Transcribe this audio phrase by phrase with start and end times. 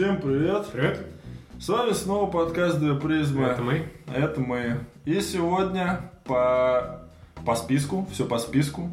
[0.00, 0.66] Всем привет!
[0.72, 1.06] Привет.
[1.60, 3.44] С вами снова подкаст Две Призмы.
[3.44, 3.86] Это мы.
[4.06, 4.78] Это мы.
[5.04, 7.02] И сегодня по,
[7.44, 8.88] по списку, все по списку.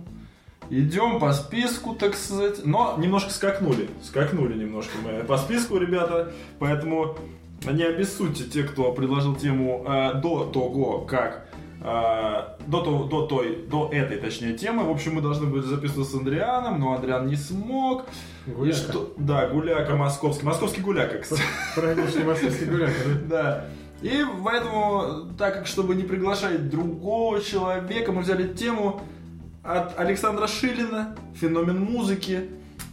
[0.70, 2.66] Идем по списку, так сказать.
[2.66, 3.90] Но немножко скакнули.
[4.04, 6.34] Скакнули немножко мы по списку, ребята.
[6.60, 7.16] Поэтому
[7.64, 11.47] не обессудьте те, кто предложил тему э, до того, как
[11.80, 14.84] до, того, до той, до этой, точнее, темы.
[14.84, 18.06] В общем, мы должны были записываться с Андрианом, но Андриан не смог.
[18.48, 18.78] И Гуляка.
[18.78, 20.46] что, да, гуляка московский.
[20.46, 21.42] Московский гуляка, кстати.
[21.76, 23.28] Праздничный московский гуляка, да?
[23.30, 23.66] Да.
[24.02, 29.02] И поэтому, так как чтобы не приглашать другого человека, мы взяли тему
[29.64, 32.50] от Александра Шилина, феномен музыки,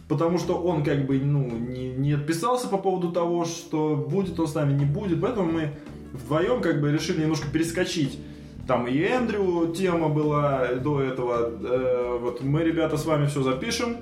[0.07, 4.47] потому что он как бы ну, не, не отписался по поводу того, что будет он
[4.47, 5.71] с нами, не будет, поэтому мы
[6.11, 8.19] вдвоем как бы решили немножко перескочить.
[8.67, 13.97] Там и Эндрю тема была до этого, Э, вот мы, ребята, с вами все запишем.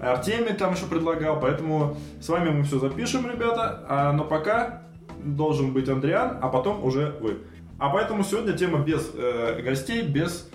[0.00, 3.84] Артемий там еще предлагал, поэтому с вами мы все запишем, ребята.
[3.88, 4.82] А, но пока
[5.24, 7.38] должен быть Андриан, а потом уже вы.
[7.78, 10.48] А поэтому сегодня тема без э, гостей, без,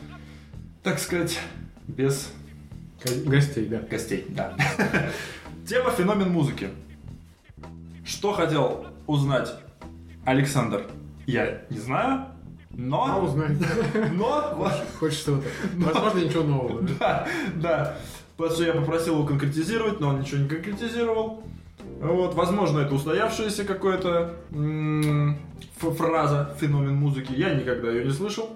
[0.82, 1.40] так сказать,
[1.88, 2.34] без
[3.26, 3.80] Гостей, да.
[3.80, 4.56] гостей, да.
[5.68, 6.70] Тема феномен музыки.
[8.06, 9.54] Что хотел узнать
[10.24, 10.86] Александр,
[11.26, 12.28] я не знаю,
[12.74, 13.24] А но...
[13.26, 13.58] узнать.
[14.14, 14.54] Но...
[14.58, 15.44] вот- Хоть что-то.
[15.78, 16.82] Возможно, ничего нового.
[17.00, 17.28] да?
[17.56, 17.98] Да.
[18.38, 21.44] Потому что я попросил его конкретизировать, но он ничего не конкретизировал.
[22.02, 24.34] Вот, возможно, это устоявшаяся какая-то
[25.80, 27.34] фраза, феномен музыки.
[27.34, 28.50] Я никогда ее не слышал.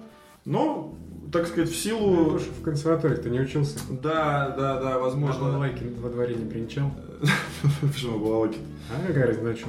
[0.44, 0.94] Но,
[1.32, 2.38] так сказать, в Ну, силу...
[2.38, 3.78] что в консерватории ты не учился.
[3.90, 5.58] Да, да, да, возможно.
[5.58, 6.90] лайки во дворе не принчал.
[7.80, 8.58] Почему балалайки?
[8.90, 9.68] А какая разница, о чем?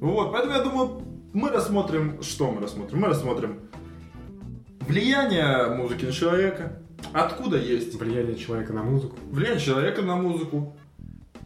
[0.00, 2.22] Вот, поэтому я думаю, мы рассмотрим...
[2.22, 3.00] Что мы рассмотрим?
[3.00, 3.56] Мы рассмотрим
[4.86, 6.78] влияние музыки на человека.
[7.12, 9.16] Откуда есть Влияние человека на музыку.
[9.30, 10.76] влияние человека на музыку.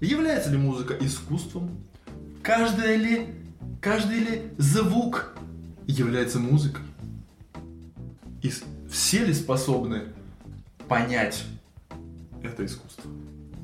[0.01, 1.71] Является ли музыка искусством?
[2.43, 3.29] Каждая ли,
[3.81, 5.35] каждый ли звук
[5.87, 6.85] является музыкой?
[8.43, 8.53] И
[8.91, 10.03] все ли способны
[10.89, 11.45] понять
[12.43, 13.11] это искусство?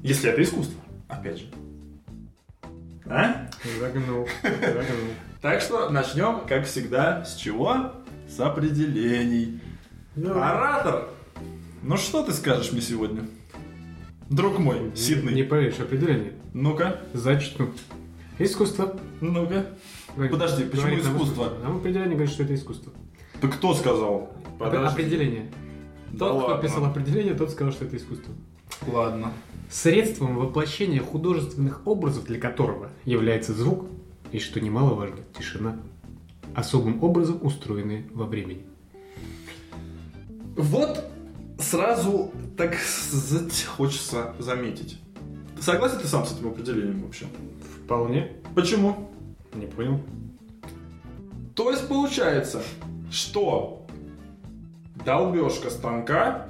[0.02, 1.46] Если это искусство, опять же.
[3.06, 3.48] А?
[3.78, 4.26] Загнул.
[4.42, 5.10] Загнул.
[5.42, 7.92] Так что начнем, как всегда, с чего?
[8.34, 9.60] С определений.
[10.16, 11.10] Оратор!
[11.82, 13.24] Ну что ты скажешь мне сегодня?
[14.30, 15.34] Друг мой, Сидней.
[15.34, 16.32] Не поверишь, определение.
[16.54, 17.68] Ну-ка, Зачту.
[18.38, 18.98] Искусство.
[19.20, 19.66] ну-ка.
[20.16, 21.52] Подожди, почему искусство?
[21.62, 22.90] Нам определение говорит, что это искусство.
[23.42, 24.32] Ты кто сказал?
[24.58, 25.52] Определение.
[26.12, 26.68] Да Тот, кто ладно.
[26.68, 28.32] писал определение, тот сказал, что это искусство.
[28.86, 29.30] Ладно.
[29.70, 33.88] Средством воплощения художественных образов, для которого является звук,
[34.30, 35.76] и, что немаловажно, тишина,
[36.54, 38.64] особым образом устроенные во времени.
[40.56, 41.04] Вот
[41.58, 42.76] сразу, так
[43.76, 45.00] хочется заметить.
[45.60, 47.26] Согласен ты сам с этим определением вообще?
[47.84, 48.32] Вполне.
[48.54, 49.10] Почему?
[49.54, 50.00] Не понял.
[51.54, 52.62] То есть получается,
[53.10, 53.86] что
[55.04, 56.48] долбежка станка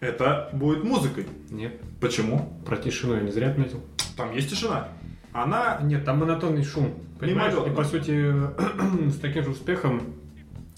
[0.00, 1.26] это будет музыкой.
[1.50, 1.80] Нет.
[2.00, 2.52] Почему?
[2.64, 3.80] Про тишину я не зря отметил.
[4.16, 4.88] Там есть тишина.
[5.32, 6.94] Она Нет, там монотонный шум.
[7.18, 7.54] Понимаешь?
[7.66, 8.32] И по сути
[9.10, 10.02] с таким же успехом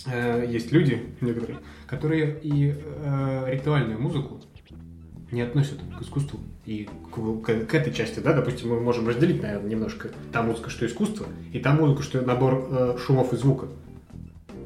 [0.07, 4.41] э, есть люди некоторые, которые и э, ритуальную музыку
[5.33, 9.43] не относят к искусству и к, к- к этой части, да, допустим, мы можем разделить,
[9.43, 13.67] наверное, немножко та музыка, что искусство, и та музыка, что набор э, шумов и звука.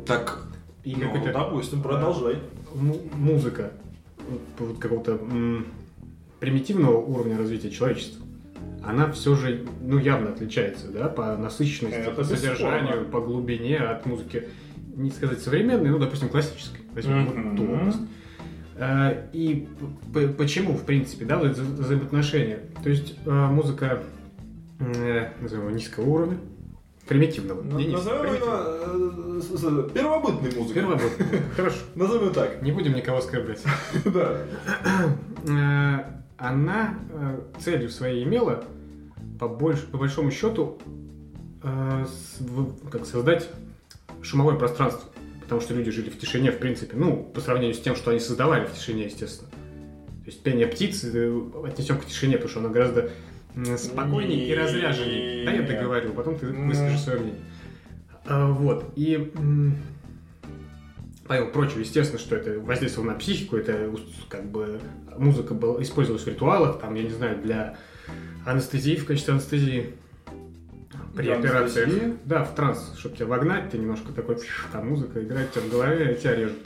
[0.06, 0.46] так.
[0.84, 2.38] И ну, какой-то допустим, продолжай.
[2.74, 3.72] му- музыка
[4.28, 5.66] вот, вот какого-то м,
[6.40, 8.24] примитивного уровня развития человечества,
[8.84, 13.10] она все же, ну, явно отличается, да, по насыщенности, Это по содержанию, бесспорно.
[13.10, 14.48] по глубине от музыки,
[14.96, 16.80] не сказать современной, ну, допустим, классической.
[16.94, 17.98] Возьмем вот ту область.
[18.76, 19.68] Э, И
[20.38, 22.60] почему, в принципе, да, вот взаимоотношения?
[22.82, 24.02] То есть э, музыка,
[24.80, 26.38] э, назовем его, низкого уровня,
[27.06, 27.62] примитивного.
[27.76, 30.82] не низкого, Назовем с- первобытной музыкой.
[30.82, 31.30] Первобытного.
[31.56, 31.76] Хорошо.
[31.94, 32.62] Назовем ее так.
[32.62, 33.62] Не будем никого оскорблять.
[35.46, 36.06] Да.
[36.38, 36.94] Она
[37.58, 38.64] целью своей имела
[39.40, 40.78] по, больш- по большому счету
[41.62, 42.38] э, с-
[42.90, 43.48] как создать
[44.22, 45.08] шумовое пространство.
[45.42, 46.96] Потому что люди жили в тишине, в принципе.
[46.96, 49.50] Ну, по сравнению с тем, что они создавали в тишине, естественно.
[49.50, 53.10] То есть пение птиц э, отнесем к тишине, потому что оно гораздо
[53.78, 55.44] спокойнее и разряженнее.
[55.44, 56.68] Да, я договорю, потом ты М.
[56.68, 57.40] выскажешь свое мнение.
[58.26, 58.92] А, Вот.
[58.94, 59.32] И
[61.26, 63.90] помимо прочего, естественно, что это воздействовало на психику, это
[64.28, 64.80] как бы
[65.16, 67.76] музыка была, использовалась в ритуалах, там, я не знаю, для
[68.44, 69.94] анестезии, в качестве анестезии.
[71.14, 71.88] При Для операциях.
[71.88, 72.16] анестезии?
[72.24, 74.38] Да, в транс, чтобы тебя вогнать, ты немножко такой,
[74.72, 76.58] там музыка играет у тебя в голове, и тебя режут.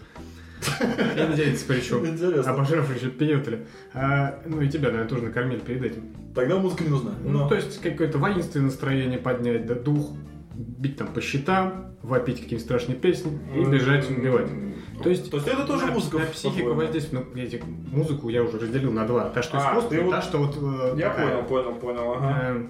[1.17, 2.06] Индейцы причем.
[2.06, 2.52] Интересно.
[2.52, 3.67] Обожрав еще пьетли.
[3.93, 6.02] А, ну и тебя, наверное, тоже накормили перед этим.
[6.35, 7.12] Тогда музыка не нужна.
[7.23, 10.12] Ну, то есть какое-то воинственное настроение поднять, да, дух,
[10.55, 14.49] бить там по щитам, вопить какие-нибудь страшные песни и бежать убивать.
[15.03, 17.27] То есть, То есть это тоже на- музыка, На психику воздействует.
[17.35, 17.62] Ну, эти-
[17.93, 19.29] музыку я уже разделил на два.
[19.31, 20.56] Та, что А, искусство, вот- та, что вот...
[20.61, 21.43] э, Я такая.
[21.43, 22.39] понял, понял, понял, ага.
[22.43, 22.67] Э,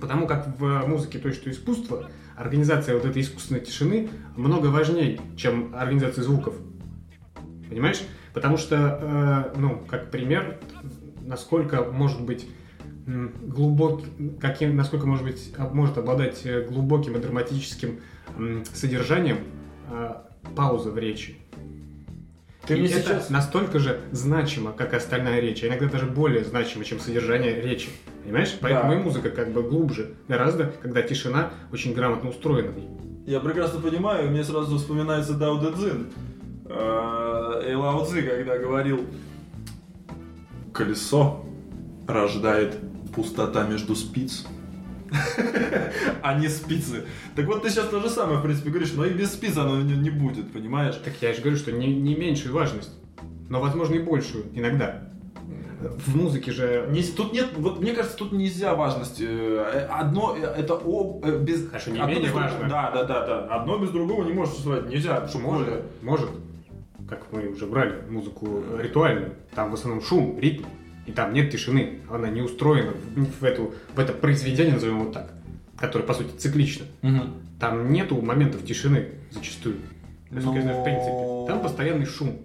[0.00, 5.74] Потому как в музыке то, что искусство, организация вот этой искусственной тишины много важнее, чем
[5.76, 6.54] организация звуков.
[7.68, 8.00] Понимаешь?
[8.32, 10.58] Потому что, э, ну, как пример,
[11.20, 12.48] насколько может быть
[13.06, 14.06] м, глубокий,
[14.40, 18.00] каким, насколько может быть, а, может обладать э, глубоким и драматическим
[18.72, 19.38] содержанием
[19.90, 20.14] э,
[20.56, 21.36] пауза в речи.
[22.66, 23.30] Ты И мне это сейчас...
[23.30, 27.88] настолько же значимо, как и остальная речь, а иногда даже более значимо, чем содержание речи.
[28.22, 28.56] Понимаешь?
[28.60, 29.00] Поэтому Да.
[29.00, 32.88] и музыка как бы глубже гораздо, когда тишина очень грамотно устроена в ней.
[33.26, 36.06] Я прекрасно понимаю, мне сразу вспоминается Дао Дэ Цзин.
[36.66, 39.04] Э, И Лао Цзи, когда говорил,
[40.72, 41.44] колесо
[42.12, 42.76] рождает
[43.14, 44.46] пустота между спиц,
[46.22, 47.04] а не спицы.
[47.34, 49.80] Так вот ты сейчас то же самое, в принципе, говоришь, но и без спиц оно
[49.80, 50.94] не, не будет, понимаешь?
[51.04, 52.90] Так я же говорю, что не, не меньшую важность,
[53.48, 55.02] но, возможно, и большую иногда.
[55.80, 56.86] В музыке же...
[56.90, 59.24] Не- тут нет, вот мне кажется, тут нельзя важности.
[59.26, 61.66] э, Одно э, это об, э, без...
[61.68, 62.68] Хорошо, не одно менее без важно.
[62.68, 63.46] Да, да, да, да.
[63.46, 64.90] Одно без другого не может существовать.
[64.90, 66.30] Нельзя, потому что Может, более- может,
[67.08, 70.64] как мы уже брали музыку ритуальную, там в основном шум, ритм,
[71.10, 72.92] и там нет тишины, она не устроена
[73.40, 75.32] в, эту, в это произведение, назовем его так,
[75.76, 76.86] которое, по сути, циклично.
[77.02, 77.34] Мгм.
[77.58, 79.76] Там нету моментов тишины зачастую.
[80.30, 81.52] Насколько я знаю, в Но- принципе.
[81.52, 82.38] Там постоянный шум.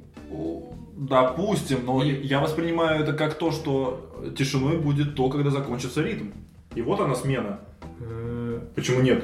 [0.97, 6.29] Допустим, но И- я воспринимаю это как то, что тишиной будет то, когда закончится ритм.
[6.73, 7.59] И вот она смена.
[7.99, 9.23] Э, Почему нет?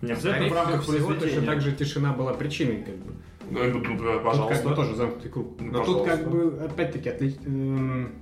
[0.00, 3.12] Не обязательно в рамках всего, точно так же тишина была причиной, как бы.
[3.50, 4.54] Ну, тут, тут, э, Тут пожалуйста.
[4.62, 5.60] как бы тоже замкнутый круг.
[5.60, 6.56] Ну, Но тут как пожалуйста.
[6.60, 8.12] бы, опять-таки, отли- эм,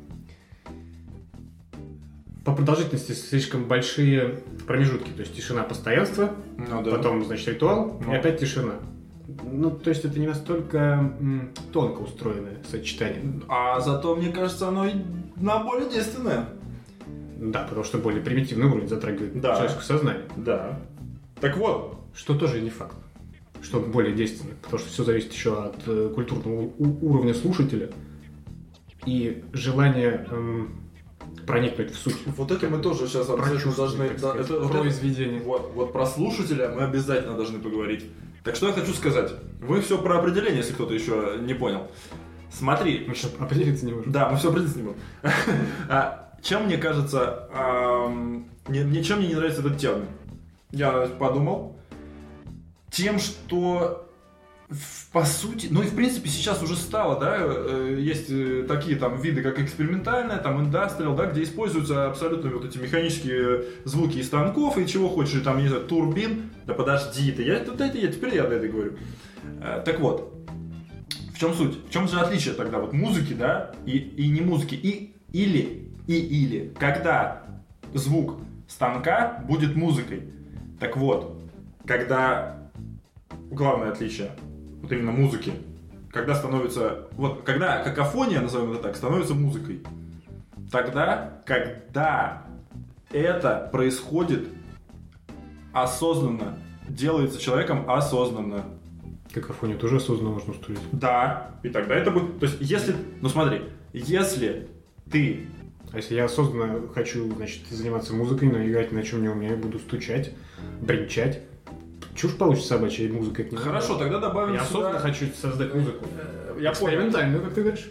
[2.48, 5.10] по продолжительности слишком большие промежутки.
[5.10, 6.92] То есть тишина постоянства, Ну, да.
[6.92, 8.12] потом, значит, ритуал, Ну.
[8.12, 8.76] и опять тишина.
[9.52, 10.78] Ну, то есть это не настолько
[11.20, 13.22] м, тонко устроенное сочетание.
[13.48, 14.92] А зато, мне кажется, оно и
[15.36, 16.46] на более действенное.
[17.36, 19.54] Да, потому что более примитивный уровень затрагивает Да.
[19.56, 20.22] человеческое сознание.
[20.36, 20.78] Да.
[21.40, 22.96] Так вот, Что тоже не факт,
[23.62, 27.90] что более действенный, потому что все зависит еще от э, культурного у- уровня слушателя
[29.06, 30.77] и желания эм,
[31.46, 34.08] проникнуть в суть вот это мы тоже сейчас обязательно должны...
[34.10, 35.40] да, это- вот это- произведение.
[35.42, 38.04] Вот, вот про слушателя мы обязательно должны поговорить.
[38.44, 39.32] Так что я хочу сказать.
[39.60, 41.88] Вы все про определение, если кто-то еще не понял.
[42.50, 44.10] Смотри, Мы сейчас определиться не можем.
[44.10, 45.00] Да, мы все определиться не можем.
[45.88, 47.48] А, Чем мне кажется,
[48.68, 50.06] не- мне- чем мне не нравится этот термин?
[50.70, 51.76] Я подумал.
[52.90, 54.07] Тем, что
[55.12, 59.18] по сути, ну и в принципе сейчас уже стало, да, э, есть э, такие там
[59.18, 64.76] виды, как экспериментальная, там индастриал, да, где используются абсолютно вот эти механические звуки из станков
[64.76, 66.50] и чего хочешь, и там, не знаю, турбин.
[66.66, 68.92] Да подожди ты, я, тут это я, теперь я до это говорю.
[69.62, 70.34] Э, Так вот,
[71.34, 71.86] в чем суть?
[71.88, 76.18] В чем же отличие тогда вот музыки, да, и, и не музыки, и или, и
[76.18, 77.44] или, когда
[77.94, 80.24] звук станка будет музыкой.
[80.78, 81.40] Так вот,
[81.86, 82.70] когда
[83.50, 84.30] главное отличие,
[84.82, 85.52] вот именно музыки,
[86.10, 89.82] когда становится, вот когда какофония, назовем это так, становится музыкой,
[90.70, 92.44] тогда, когда
[93.10, 94.48] это происходит
[95.72, 96.58] осознанно,
[96.88, 98.64] делается человеком осознанно.
[99.32, 100.80] Какофонию тоже осознанно можно устроить.
[100.92, 102.38] Да, и тогда это будет...
[102.38, 102.94] То есть, если...
[103.20, 104.68] Ну смотри, если
[105.10, 105.46] ты...
[105.92, 109.78] А если я осознанно хочу, значит, заниматься музыкой, но играть на чем не умею, буду
[109.78, 110.32] стучать,
[110.80, 111.42] бренчать,
[112.18, 114.04] чушь получится собачья, и музыка это не Хорошо, надо.
[114.04, 116.04] тогда добавим Я сюда- осознанно хочу создать музыку.
[116.18, 116.72] Э, Я понял.
[116.72, 117.90] Экспериментальную, как ты говоришь.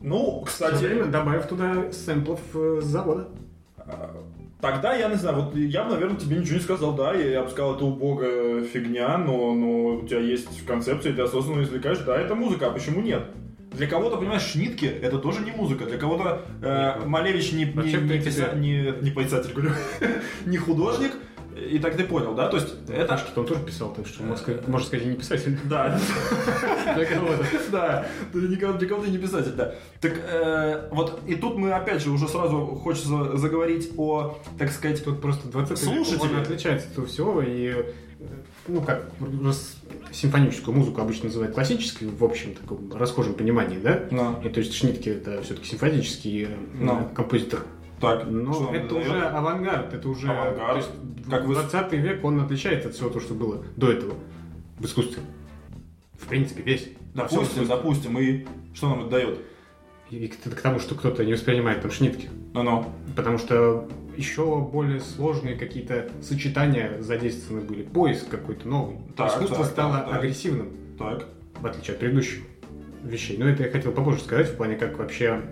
[0.00, 3.28] Ну, кстати, время добавив туда сэмплов э, с завода.
[4.60, 7.42] тогда я не знаю, вот я бы, наверное, тебе ничего не сказал, да, я, я
[7.42, 12.16] бы сказал, это убогая фигня, но, но у тебя есть концепция, ты осознанно извлекаешь, да,
[12.20, 13.22] это музыка, а почему нет?
[13.72, 15.86] Для кого-то, понимаешь, Шнитке это тоже не музыка.
[15.86, 17.06] Для кого-то э.
[17.06, 19.70] Малевич не, не, не, писа- не, не писатель, говорю,
[20.46, 21.12] не художник.
[21.56, 22.48] И так ты понял, да?
[22.48, 23.06] То есть это...
[23.06, 25.58] Пашки он тоже писал, так что, можно сказать, можно сказать, не писатель.
[25.64, 25.98] Да,
[26.94, 27.44] Для кого-то.
[27.72, 28.56] да, для
[28.88, 29.74] кого ты не писатель, да.
[30.00, 35.02] Так э, вот, и тут мы опять же уже сразу хочется заговорить о, так сказать,
[35.04, 36.14] Тут просто 20 Слушатели.
[36.14, 37.84] век, он отличается от всего, и, э,
[38.68, 39.10] ну, как,
[40.12, 44.04] симфоническую музыку обычно называют классической, в общем таком расхожем понимании, да?
[44.10, 47.08] Ну, И то есть Шнитке это все-таки симфонический э, Ну.
[47.14, 47.60] композитор.
[48.02, 49.06] Так, Но что это дает?
[49.06, 50.28] уже авангард, это уже...
[50.28, 50.76] Авангард.
[50.76, 50.90] есть
[51.30, 54.14] Как вы- 20 век, он отличается от всего того, что было до этого
[54.78, 55.22] в искусстве.
[56.14, 56.88] В принципе, весь.
[57.14, 59.38] Допустим, допустим, и что нам это дает?
[60.10, 62.28] И к, к тому, что кто-то не воспринимает там шнитки.
[62.54, 62.86] Ну-ну.
[63.16, 67.82] Потому что еще более сложные какие-то сочетания задействованы были.
[67.82, 68.98] Поиск какой-то новый.
[69.16, 70.68] Так, Искусство так, стало так, агрессивным,
[70.98, 71.26] Так.
[71.60, 72.42] в отличие от предыдущих
[73.02, 73.36] вещей.
[73.38, 75.42] Но это я хотел попозже сказать, в плане, как вообще,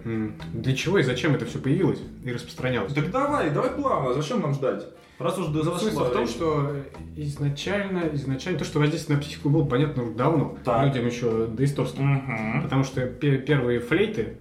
[0.53, 2.93] для чего и зачем это все появилось и распространялось.
[2.95, 4.85] Так давай, давай плавно, зачем нам ждать?
[5.19, 6.77] Раз уж до Смысл в том, что
[7.15, 10.87] изначально, изначально то, что воздействие на психику было понятно уже давно, Так.
[10.87, 12.17] людям еще доисторским.
[12.17, 12.63] Угу.
[12.63, 14.39] Потому что пе- первые флейты,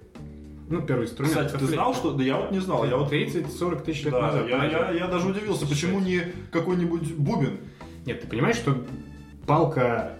[0.69, 1.35] ну, первый инструмент...
[1.35, 2.11] Кстати, ты знал, что...
[2.13, 2.85] Да я вот не знал.
[2.85, 3.11] Я вот...
[3.11, 4.47] 30-40 тысяч лет Да, назад.
[4.47, 7.57] я, я, я даже удивился, почему не какой-нибудь бубен?
[8.05, 8.77] Нет, ты понимаешь, что
[9.45, 10.13] палка,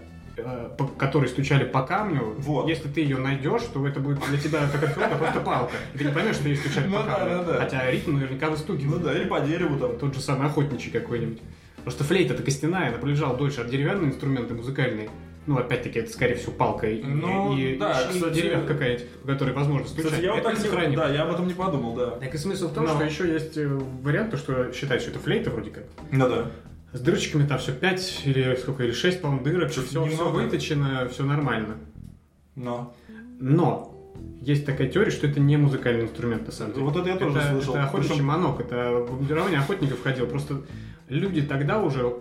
[0.78, 2.68] по которой стучали по камню, Вот.
[2.68, 5.72] если ты ее найдешь, то это будет для тебя как а просто палка.
[5.94, 7.36] И ты не поймешь, что ей стучали Ну по да, камню.
[7.36, 7.58] да, да.
[7.60, 9.02] Хотя ритм наверняка Ну выстукивает.
[9.02, 9.96] да, или по дереву там.
[9.98, 11.38] Тот же самый охотничий какой-нибудь.
[11.82, 15.08] Просто флейта-то костяная, она пролежала дольше от деревянные инструменты музыкальные.
[15.46, 19.28] Ну, опять-таки, это, скорее всего, палка и, Ну, и, да, и кстати- деревяшка какая-нибудь, по
[19.28, 20.06] которой возможно стучать.
[20.10, 20.60] Кстати, я вот так не...
[20.60, 21.00] сохранил.
[21.00, 22.10] Да, я об этом не подумал, да.
[22.10, 22.94] Так и смысл в том, Но.
[22.94, 25.84] что еще есть э, вариант, то, что считать, что это флейта вроде как.
[26.12, 26.50] Ну да.
[26.92, 30.28] С дырочками там все 5 или сколько, или 6, по-моему, дырок, все, немного.
[30.36, 31.76] выточено, все нормально.
[32.56, 32.94] Но.
[33.38, 33.96] Но
[34.40, 36.84] есть такая теория, что это не музыкальный инструмент на самом деле.
[36.84, 37.74] Вот это я тоже это, слышал.
[37.74, 40.26] Это охотничий Причем- манок, это в бомбардирование охотников входил.
[40.26, 40.62] Просто
[41.08, 42.12] люди тогда уже,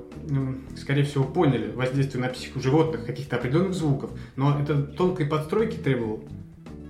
[0.78, 4.12] скорее всего, поняли воздействие на психику животных, каких-то определенных звуков.
[4.36, 6.20] Но это тонкой подстройки требовало.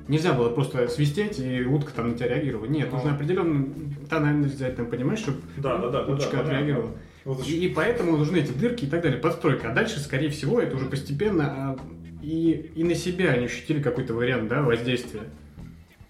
[0.10, 2.66] Нельзя было просто свистеть, и утка там на тебя реагировала.
[2.66, 2.98] Нет, Ну.
[2.98, 3.70] нужно определенную
[4.10, 6.58] тональность взять, там, понимаешь, чтобы Да, да, да, да, уточка да, понятно.
[6.58, 6.92] отреагировала.
[7.26, 9.72] Вот И, и поэтому нужны эти дырки и так далее, подстройка.
[9.72, 11.80] А дальше, скорее всего, это уже постепенно а,
[12.22, 15.24] и, и на себя они ощутили какой-то вариант да, воздействия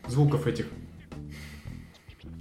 [0.08, 0.66] звуков этих.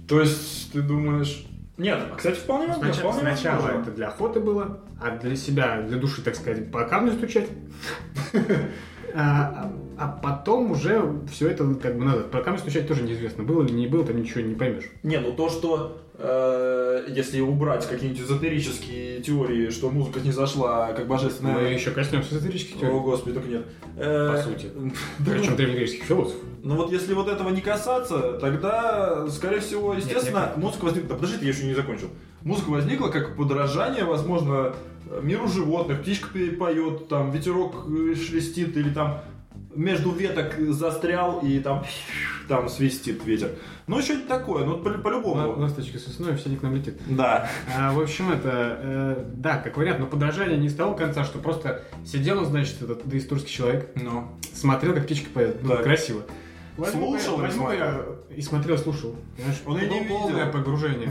[0.07, 1.45] То есть, ты думаешь...
[1.77, 2.93] Нет, а, кстати, вполне возможно.
[2.93, 3.81] Сначала, вполне сначала возможно.
[3.81, 7.47] это для охоты было, а для себя, для души, так сказать, по камню стучать.
[9.99, 12.21] А, а- а потом уже все это как бы надо.
[12.21, 14.85] По камню стучать тоже неизвестно, было или не было, там ничего не поймешь.
[15.03, 21.07] Не, ну то, что э, если убрать какие-нибудь эзотерические теории, что музыка не зашла как
[21.07, 21.55] божественная...
[21.55, 23.65] Мы еще коснемся эзотерических О, теорий, господи, только нет.
[23.97, 24.71] Э, по сути.
[25.25, 26.41] Причем древнегреческих философов.
[26.63, 30.57] Ну вот если вот этого не касаться, тогда, скорее всего, естественно, нет, нет.
[30.57, 31.09] музыка возникла...
[31.09, 32.09] Да, подожди, я еще не закончил.
[32.41, 34.73] Музыка возникла как подражание, возможно,
[35.21, 36.01] миру животных.
[36.01, 39.21] Птичка поет, там ветерок э, шелестит, или там
[39.75, 41.85] между веток застрял и там,
[42.47, 43.51] там свистит ветер.
[43.87, 45.59] Ну, что-нибудь такое, ну, по- по-любому.
[45.59, 46.99] Ласточка сосной, все к нам летит.
[47.07, 47.49] Да.
[47.77, 51.39] А, в общем, это, э, да, как вариант, но подражание не с того конца, что
[51.39, 54.27] просто сидел, значит, этот доисторский человек, Ну.
[54.53, 55.83] смотрел, как птичка поет, Так.
[55.83, 56.23] красиво.
[56.79, 58.01] Возьму Слушал, возьму я
[58.33, 59.13] и смотрел, слушал.
[59.35, 60.51] Понимаешь, Он и не видел.
[60.51, 61.09] погружение.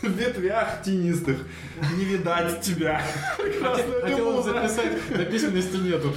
[0.00, 1.36] В ветвях тенистых
[1.98, 3.02] не видать тебя.
[3.36, 6.12] Хотел записать на письменности нету.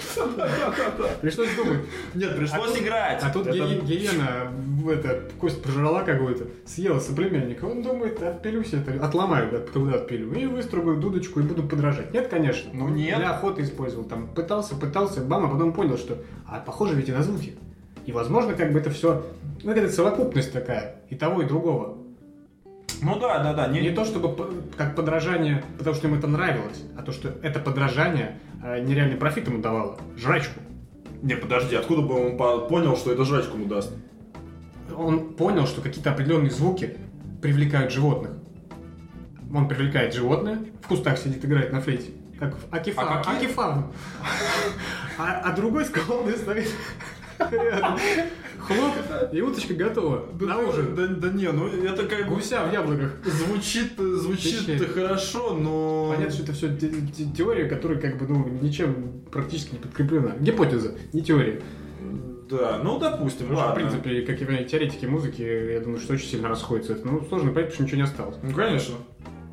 [1.22, 1.79] Пришлось думать.
[2.15, 3.24] Нет, пришлось А играть.
[3.24, 7.65] А тут в это, кость прожрала какую-то, съела соплеменника.
[7.65, 10.33] Он думает, отпилюсь это, отломаю, от- когда отпилю.
[10.33, 12.13] И выстрогаю дудочку и буду подражать.
[12.13, 12.69] Нет, конечно.
[12.74, 13.17] Ну, нет.
[13.17, 14.05] Для охоты использовал.
[14.05, 16.17] Там пытался, пытался, бам, а потом понял, что
[16.48, 17.55] а похоже ведь и на звуки.
[18.05, 19.25] И возможно, как бы это все,
[19.63, 21.98] ну, это совокупность такая, и того, и другого.
[23.01, 23.67] Ну да, да, да.
[23.67, 28.39] Не то чтобы как подражание, потому что ему это нравилось, а то, что это подражание
[28.63, 29.98] э, нереальный профит ему давало.
[30.17, 30.60] Жрачку.
[31.22, 33.91] Не, подожди, откуда бы он по- понял, что это жрачку ему даст?
[34.95, 36.98] он понял, что какие-то определенные звуки
[37.41, 38.31] привлекают животных.
[39.53, 42.12] Он привлекает животное, в кустах сидит, играет на флейте.
[42.39, 43.01] Как в Акифа.
[43.01, 43.36] А какие?
[43.38, 43.83] Акифа.
[45.19, 46.67] А, а другой с колонной стоит.
[47.38, 48.94] Хлоп,
[49.34, 50.25] и уточка готова.
[50.40, 50.96] На ужин.
[50.96, 53.13] Да, да не, ну это как Гуся в яблоках.
[53.25, 56.13] звучит, звучит хорошо, но...
[56.16, 56.70] Понятно, что это все
[57.36, 60.36] теория, которая как бы ну, ничем практически не подкреплена.
[60.40, 61.62] Гипотеза, не теория.
[62.50, 63.75] Да, ну допустим, Потому что, в ладно.
[63.75, 66.98] принципе, как и теоретики музыки, я думаю, что очень сильно расходятся.
[67.04, 68.38] Ну, сложно понять, потому что ничего не осталось.
[68.44, 68.96] Ну, конечно.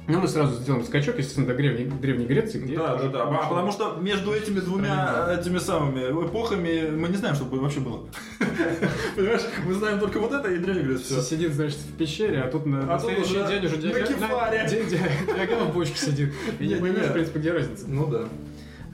[0.08, 2.76] Ну, мы сразу сделаем скачок, естественно, до Древней, Древней Греции, где...
[2.76, 3.22] Да, да, да.
[3.22, 8.08] А потому что между этими двумя этими самыми эпохами мы не знаем, что вообще было.
[9.16, 10.60] Понимаешь, мы знаем только вот это и.
[10.96, 11.22] Все Все.
[11.22, 15.96] сидит, значит, в пещере, а тут на, на А следующий день уже диаграмма в бочке
[15.96, 16.34] сидит.
[16.58, 17.84] И не понимаешь, в принципе, где разница.
[17.88, 18.28] Ну да.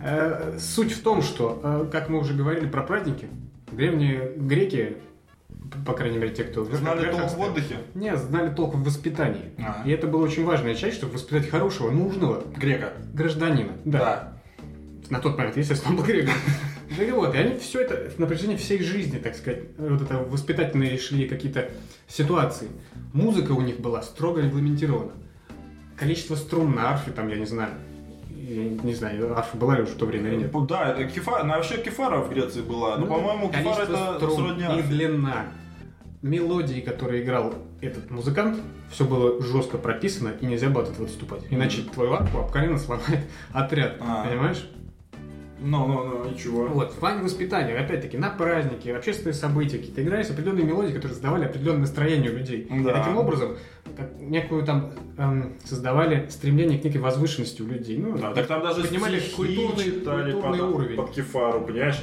[0.03, 3.29] Э, Суть в том, что, э, как мы уже говорили про праздники,
[3.73, 4.99] древние греки,
[5.85, 6.65] по крайней мере, те, кто...
[6.65, 7.77] Знали толк в отдыхе?
[7.95, 9.53] Не, знали толк в воспитании.
[9.59, 9.83] А.
[9.85, 12.93] И это была очень важная часть, чтобы воспитать хорошего, нужного Грека.
[13.13, 13.73] гражданина.
[13.85, 14.33] Да.
[15.11, 16.35] На тот момент, естественно, он был греком.
[16.89, 20.19] Ну и вот, и они все это на протяжении всей жизни, так сказать, вот это
[20.19, 21.69] воспитательные шли какие-то
[22.07, 22.69] ситуации.
[23.13, 25.11] Музыка у них была строго регламентирована.
[25.97, 27.71] Количество струн на арфе, там, я не знаю,
[28.31, 30.53] Я не знаю, арфа была ли уже в то время или нет.
[30.69, 32.97] Да, это кефа, ну, вообще кефара в Греции была.
[32.97, 35.47] Но, Ну, по-моему, кефара это сродни и длина
[36.27, 38.59] мелодии, которые играл этот музыкант,
[38.91, 41.43] все было жестко прописано, и нельзя было от этого отступать.
[41.51, 43.21] Иначе твою арфу обколено сломает
[43.53, 44.27] отряд, А.
[44.27, 44.69] понимаешь?
[45.59, 46.67] Ну, ну, ну, ничего.
[46.67, 51.47] Вот, в плане воспитания, опять-таки, на праздники, общественные события, какие-то игрались определенные мелодии, которые создавали
[51.47, 52.67] определенное настроение у людей.
[52.71, 52.91] Да.
[52.91, 53.57] И таким образом,
[53.97, 57.97] как некую там эм, создавали стремление к некой возвышенности у людей.
[57.97, 60.97] Ну, Да, так там даже поднимали стихи культурный, читали культурный под, уровень.
[60.97, 62.03] под кефару, понимаешь?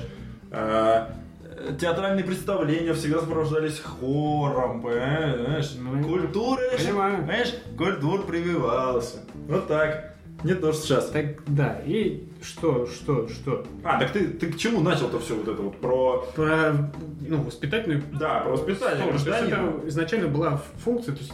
[1.79, 5.75] Театральные представления всегда сопровождались хором, понимаешь?
[5.79, 7.17] Ну, Культура, понимаю.
[7.19, 9.19] понимаешь, культур прививался.
[9.47, 10.13] Вот так.
[10.43, 11.09] Не то, что сейчас.
[11.09, 13.65] Так, да, и что, что, что?
[13.83, 16.25] А, так ты, ты к чему начал-то все вот это вот про...
[16.35, 16.91] Про,
[17.21, 21.33] ну, воспитательную Да, про воспитание Тоже, то есть это изначально была функция, то есть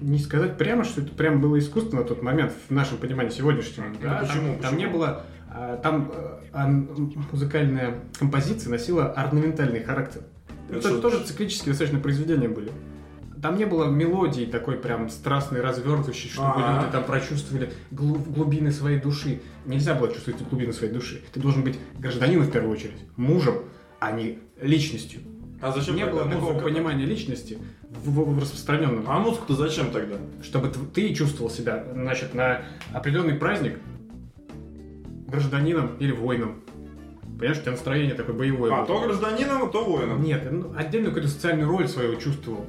[0.00, 3.92] не сказать прямо, что это прям было искусство на тот момент в нашем понимании сегодняшнем.
[3.94, 4.78] Ну, да, почему, Там, там почему?
[4.78, 5.22] не было,
[5.82, 10.22] там э, а, музыкальная композиция носила орнаментальный характер.
[10.68, 12.70] Это Это, тоже циклические достаточно произведения были.
[13.42, 16.80] Там не было мелодии такой прям страстной, развертывающей, чтобы Ага.
[16.82, 19.42] люди там прочувствовали глу- глубины своей души.
[19.66, 21.22] Нельзя было чувствовать глубины своей души.
[21.32, 23.56] Ты должен быть гражданином в первую очередь, мужем,
[24.00, 25.20] а не личностью.
[25.60, 27.58] А зачем не было такого понимания личности
[27.90, 29.04] в, в- в распространенном.
[29.08, 30.16] А музыку-то зачем тогда?
[30.42, 33.78] Чтобы ты чувствовал себя, значит, на определенный праздник
[35.34, 36.62] гражданином или воином.
[37.38, 38.72] Понимаешь, у тебя настроение такое боевое.
[38.72, 38.86] А, было.
[38.86, 40.22] то гражданином, то воином.
[40.22, 42.66] Нет, ну, отдельную какую-то социальную роль свою чувствовал.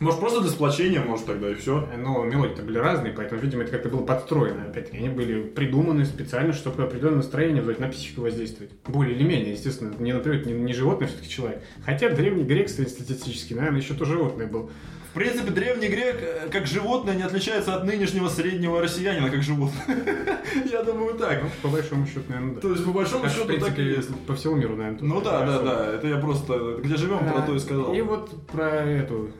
[0.00, 1.86] Может, просто для сплочения, может, тогда и все.
[1.98, 4.64] Но мелодии-то были разные, поэтому, видимо, это как-то было подстроено.
[4.64, 8.72] Опять-таки, они были придуманы специально, чтобы определенное настроение на психику воздействовать.
[8.86, 11.62] Более или менее, естественно, не, например, не, не животное все-таки человек.
[11.84, 14.70] Хотя древний грек статистически, наверное, еще то животное был.
[15.10, 19.84] В принципе, древний грек э, как животное не отличается от нынешнего среднего россиянина как животное.
[20.70, 21.42] Я думаю, так.
[21.42, 22.60] Ну, по большому счету, наверное, да.
[22.60, 24.08] То есть, по большому Как, в счету, так и принципе, есть.
[24.26, 25.00] по всему миру, наверное.
[25.02, 25.94] Ну да, да, да.
[25.94, 27.92] Это я просто где живем, про то и сказал.
[27.92, 29.30] И вот про эту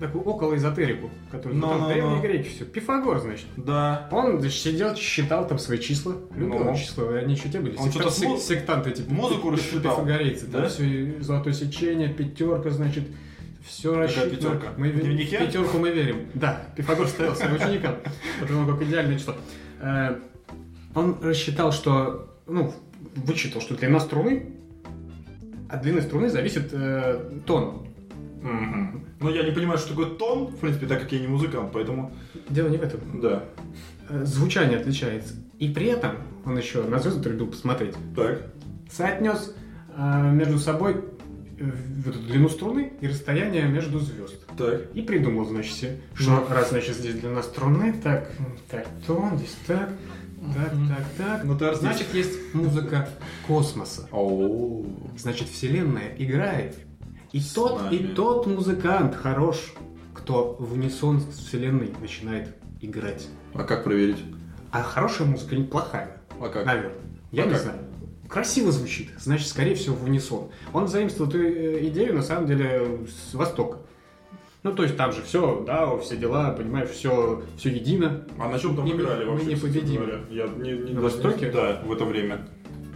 [0.00, 2.22] такую околоэзотерику, которую Ну, там ну, древние ну.
[2.22, 2.64] греки все.
[2.64, 3.46] Пифагор, значит.
[3.56, 4.08] Да.
[4.12, 6.14] Он сидел, считал там свои числа.
[6.34, 6.74] Любые Ну.
[6.76, 7.76] числа, они еще те были.
[7.76, 9.02] Он что-то с сек- сектанты эти.
[9.02, 10.46] музыку рассчитал, Пифагорейцы.
[10.46, 10.68] Там да?
[10.68, 13.04] все золотое сечение, пятерка, значит,
[13.68, 14.30] все рассчитано.
[14.30, 14.68] пятерка?
[14.76, 15.38] Мы, В дневнике?
[15.38, 16.28] пятерку мы верим.
[16.34, 17.96] Да, Пифагор ставил своим ученикам.
[18.40, 19.34] Потому как идеальное число.
[19.80, 20.16] Э,
[20.94, 22.74] Он рассчитал, что, ну,
[23.14, 24.54] вычитал, что длина струны
[25.68, 27.86] от длины струны зависит э, тон.
[28.42, 29.04] Мгм.
[29.20, 32.12] Ну, я не понимаю, что такое тон, в принципе, так как я не музыкант, поэтому...
[32.48, 33.20] Дело не в этом.
[33.20, 33.44] Да.
[34.08, 35.34] Э, Звучание отличается.
[35.58, 36.12] И при этом
[36.46, 37.94] он еще на звезды любил посмотреть.
[38.16, 38.46] Так.
[38.90, 39.54] Соотнес
[39.94, 41.04] э, между собой
[41.60, 44.44] вот эту длину струны и расстояние между звезд.
[44.56, 44.82] Так.
[44.94, 48.30] И придумал, значит, что раз, значит, здесь длина струны, так,
[48.70, 49.90] так, тон, здесь так,
[50.54, 51.44] так, так, так.
[51.44, 51.74] Ну, ты.
[51.74, 53.08] Значит, есть музыка
[53.46, 54.08] космоса.
[54.12, 54.86] Оу.
[55.16, 56.76] Значит, Вселенная играет.
[57.32, 57.94] И тот, нами.
[57.96, 59.74] и тот музыкант хорош,
[60.14, 63.26] кто в унисон с Вселенной начинает играть.
[63.54, 64.22] А как проверить?
[64.70, 66.64] А хорошая музыка не плохая, А как?
[66.64, 66.92] наверное.
[67.32, 67.62] Я А не как?
[67.62, 67.78] знаю.
[68.28, 70.48] Красиво звучит, значит, скорее всего, в унисон.
[70.74, 72.98] Он заимствовал эту э, идею, на самом деле,
[73.30, 73.78] с Востока.
[74.64, 78.24] Ну, то есть там же все, да, все дела, понимаешь, все, все едино.
[78.38, 79.46] А на чем там Не- играли мы вообще?
[79.46, 80.02] не кстати победим.
[80.30, 81.50] Я не, не, На даже не- Востоке?
[81.50, 82.46] Да, в это время.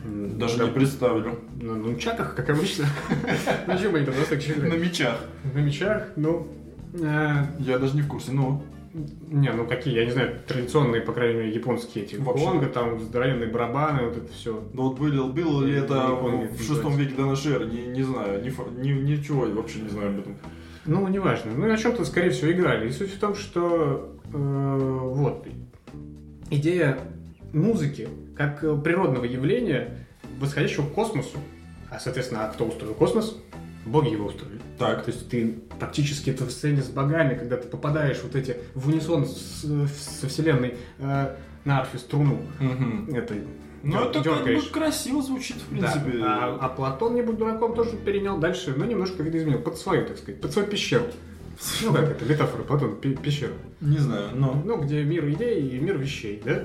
[0.04, 1.38] Даже да, не представлю.
[1.60, 2.86] На нунчаках, как обычно.
[3.68, 5.18] Ну, чем они там на Востоке На мечах.
[5.54, 6.48] На мечах, ну...
[6.94, 8.62] э, Я даже не в курсе, ну.
[8.94, 12.16] Не, ну какие, я не знаю, традиционные, по крайней мере, японские эти.
[12.16, 12.44] Вообще.
[12.44, 14.62] Конго, там здоровенные барабаны, вот это все.
[14.74, 18.02] Ну вот было, было ли это Япония в шестом веке до нашей эры, не, не
[18.02, 18.50] знаю, ни,
[18.86, 20.36] ни- ничего вообще не знаю об этом.
[20.84, 21.52] Ну, неважно.
[21.56, 22.88] Ну, и о чем-то, скорее всего, играли.
[22.88, 25.46] И суть в том, что э, вот
[26.50, 26.98] идея
[27.52, 30.06] музыки как э, природного явления,
[30.38, 31.38] восходящего к космосу.
[31.90, 33.38] А, соответственно, а кто устроил космос?
[33.84, 34.60] Боги его устроили.
[34.78, 35.04] Так.
[35.04, 38.88] То есть ты практически это в сцене с богами, когда ты попадаешь вот эти в
[38.88, 39.64] унисон с-
[40.20, 42.38] со вселенной э, на арфе струну
[43.12, 43.42] этой
[43.82, 44.64] Ну дер- это как дергаешь.
[44.64, 45.90] бы красиво звучит, в Да.
[45.90, 46.22] принципе.
[46.24, 50.16] А, а Платон, не будь дураком, тоже перенял дальше, но немножко видоизменил, под свою, так
[50.18, 51.04] сказать, под свою пещеру.
[51.82, 53.52] Ну как это, метафора Платона, пе- пещера.
[53.80, 54.60] Не знаю, но...
[54.64, 56.64] Ну, где мир идей и мир вещей, да?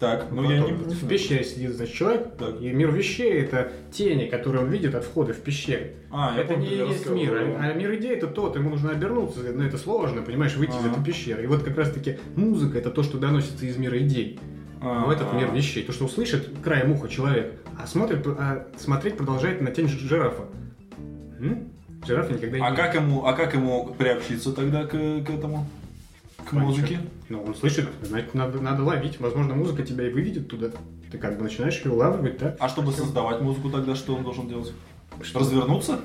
[0.00, 0.72] Так, ну я не...
[0.72, 2.58] В пещере сидит, значит, человек, Так.
[2.58, 5.84] и мир вещей— это тени, которые он видит от входа в пещеру.
[6.10, 7.16] А, это помню, не есть рассказывал.
[7.18, 10.70] мир, а, а мир идей— это тот, ему нужно обернуться, но это сложно, понимаешь, выйти
[10.72, 10.92] из Ага.
[10.92, 11.44] этой пещеры.
[11.44, 14.40] И вот как раз-таки музыка— это то, что доносится из мира идей.
[14.80, 15.36] А, в этот а.
[15.36, 15.84] мир вещей.
[15.84, 20.44] То, что услышит краем уха человек, а, смотрит, а смотреть продолжает на тень жирафа.
[21.38, 21.68] М?
[22.06, 25.66] Жираф никогда не А как ему, а как ему приобщиться тогда к, к этому?
[26.48, 27.00] К музыке.
[27.28, 29.20] Ну, он слышит, значит, надо, надо ловить.
[29.20, 30.70] Возможно, музыка тебя и выведет туда.
[31.10, 32.56] Ты как бы начинаешь ее улавливать, так?
[32.58, 34.72] А чтобы создавать музыку тогда, что он должен делать?
[35.34, 36.00] Развернуться?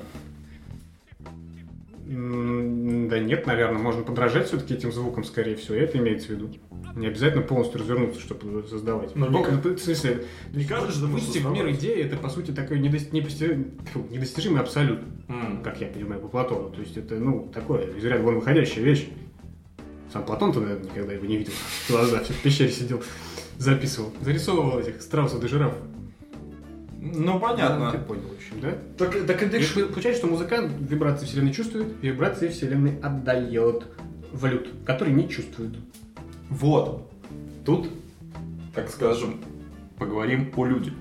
[2.08, 6.50] М, Да нет, наверное, можно подражать все-таки этим звукам, скорее всего, это имеется в виду.
[6.94, 9.14] Не обязательно полностью развернуться, чтобы создавать.
[9.16, 12.16] Но Ну, мне как бы, в смысле, Не же может выйти в мир идеи, это,
[12.16, 15.62] по сути, такой недос- непости- фу, недостижимый абсолют, М.
[15.62, 16.70] как я понимаю, по Платону.
[16.70, 19.08] То есть это, ну, такое, из ряда вон выходящая вещь.
[20.16, 21.52] Сам Платон-то, наверное, никогда его не видел.
[21.90, 23.02] Глаза, все в пещере сидел,
[23.58, 25.76] записывал, зарисовывал этих страусов и жирафов.
[26.98, 27.90] Ну, Ну, Ты понятно.
[28.08, 28.78] понял, в общем, да?
[28.96, 33.84] Так, так это ж- получается, что музыкант вибрации Вселенной чувствует, вибрации Вселенной отдает
[34.32, 35.74] валют, который не чувствует.
[36.48, 37.12] Вот.
[37.66, 37.90] Тут,
[38.74, 39.42] так скажем,
[39.98, 40.94] поговорим о людях.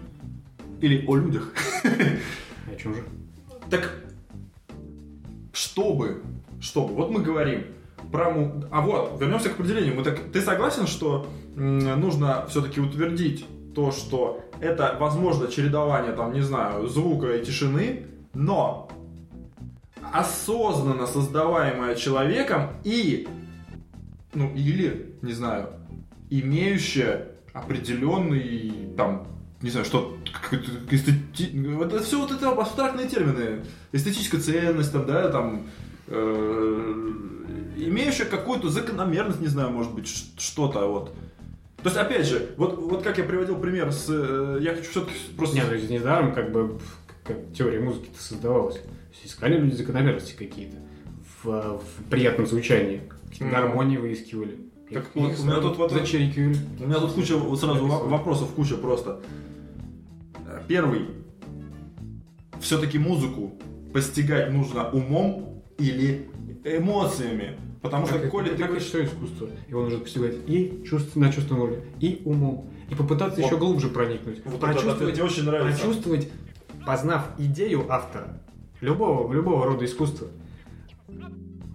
[0.81, 1.53] Или о людях.
[1.85, 3.03] О чем же?
[3.69, 3.93] Так,
[5.53, 6.21] чтобы,
[6.59, 7.63] чтобы, вот мы говорим
[8.15, 8.29] про...
[8.31, 9.95] му- А вот, вернемся к определению.
[9.95, 16.41] Мы так, ты согласен, что нужно все-таки утвердить то, что это возможно чередование, там, не
[16.41, 18.87] знаю, звука и тишины, но
[20.13, 23.27] осознанно создаваемое человеком и,
[24.33, 25.69] ну, или, не знаю,
[26.29, 29.27] имеющее определенный, там,
[29.61, 30.15] не знаю, что
[30.91, 33.63] эстети- Это все вот это абстрактные термины.
[33.91, 35.67] Эстетическая ценность, там, да, там,
[36.07, 36.93] э,
[37.87, 41.13] имеющая какую-то закономерность, не знаю, может быть, что-то вот.
[41.77, 44.07] То есть, опять же, вот, вот как я приводил пример с...
[44.09, 45.55] э, я хочу все-таки просто...
[45.55, 46.79] Нет, ну, недаром как бы
[47.23, 48.75] как теория музыки-то создавалась.
[48.75, 50.77] То есть искали люди закономерности какие-то
[51.43, 53.03] в, в приятном звучании.
[53.29, 54.57] Какие-то гармонии выискивали.
[54.91, 55.91] Так вот, у меня тут вот-.
[55.91, 55.95] У
[56.87, 59.21] меня тут куча, вот сразу вопросов, куча просто.
[60.67, 61.09] Первый.
[62.59, 63.59] Все-таки музыку
[63.93, 66.29] постигать нужно умом или
[66.63, 67.59] эмоциями.
[67.85, 69.49] Потому что, Как, коли это, ты как и все искусство.
[69.67, 72.69] Его нужно постигать и чувств, на чувственном уровне, и умом.
[72.89, 73.45] И попытаться Вот.
[73.47, 74.41] еще глубже проникнуть.
[74.45, 75.81] Вот это, это прочувствовать, мне очень нравится.
[75.81, 76.31] прочувствовать,
[76.85, 78.41] познав идею автора,
[78.81, 80.27] любого, любого рода искусства,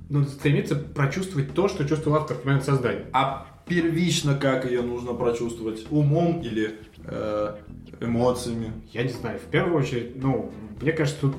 [0.09, 3.07] нужно стремиться прочувствовать то, что чувствовал автор в момент создания.
[3.13, 5.87] А первично как ее нужно прочувствовать?
[5.91, 7.57] Умом или э,
[8.01, 8.73] эмоциями?
[8.93, 11.37] Я не знаю, в первую очередь, ну, мне кажется, тут...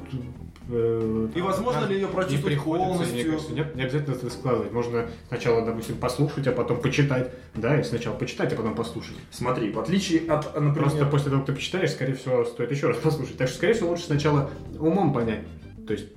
[0.71, 3.31] э, И возможно ли ее не мне полностью?
[3.31, 4.71] кажется, нет, не обязательно это складывать.
[4.71, 7.31] Можно сначала, допустим, послушать, а потом почитать.
[7.55, 9.15] Да, и сначала почитать, а потом послушать.
[9.31, 10.73] Смотри, в отличие от, например...
[10.73, 13.37] Просто после того, как ты почитаешь, скорее всего, стоит еще раз послушать.
[13.37, 15.45] Так что, скорее всего, лучше сначала умом понять.
[15.85, 16.07] То есть,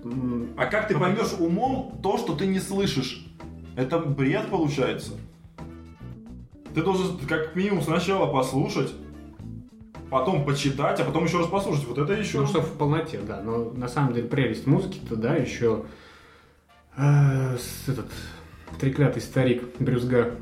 [0.56, 3.26] А как ты поймешь умом то, что ты не слышишь?
[3.76, 5.12] Это бред получается.
[6.74, 8.92] Ты должен как минимум сначала послушать,
[10.14, 11.86] потом почитать, а потом еще раз послушать.
[11.88, 12.38] Вот это еще...
[12.40, 13.40] ну, что в полноте, да.
[13.42, 15.82] Но на самом деле прелесть музыки-то, да, еще
[16.96, 17.56] э,
[17.88, 18.06] этот
[18.78, 20.36] треклятый старик Брюсга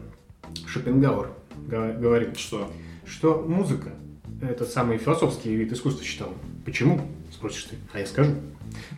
[0.67, 1.31] Шопенгауэр
[1.69, 2.71] га- говорит, Что?
[3.07, 3.89] что музыка–
[4.43, 6.29] это самый философский вид искусства считал.
[6.67, 7.01] Почему?
[7.33, 7.77] Спросишь ты.
[7.95, 8.33] А я скажу.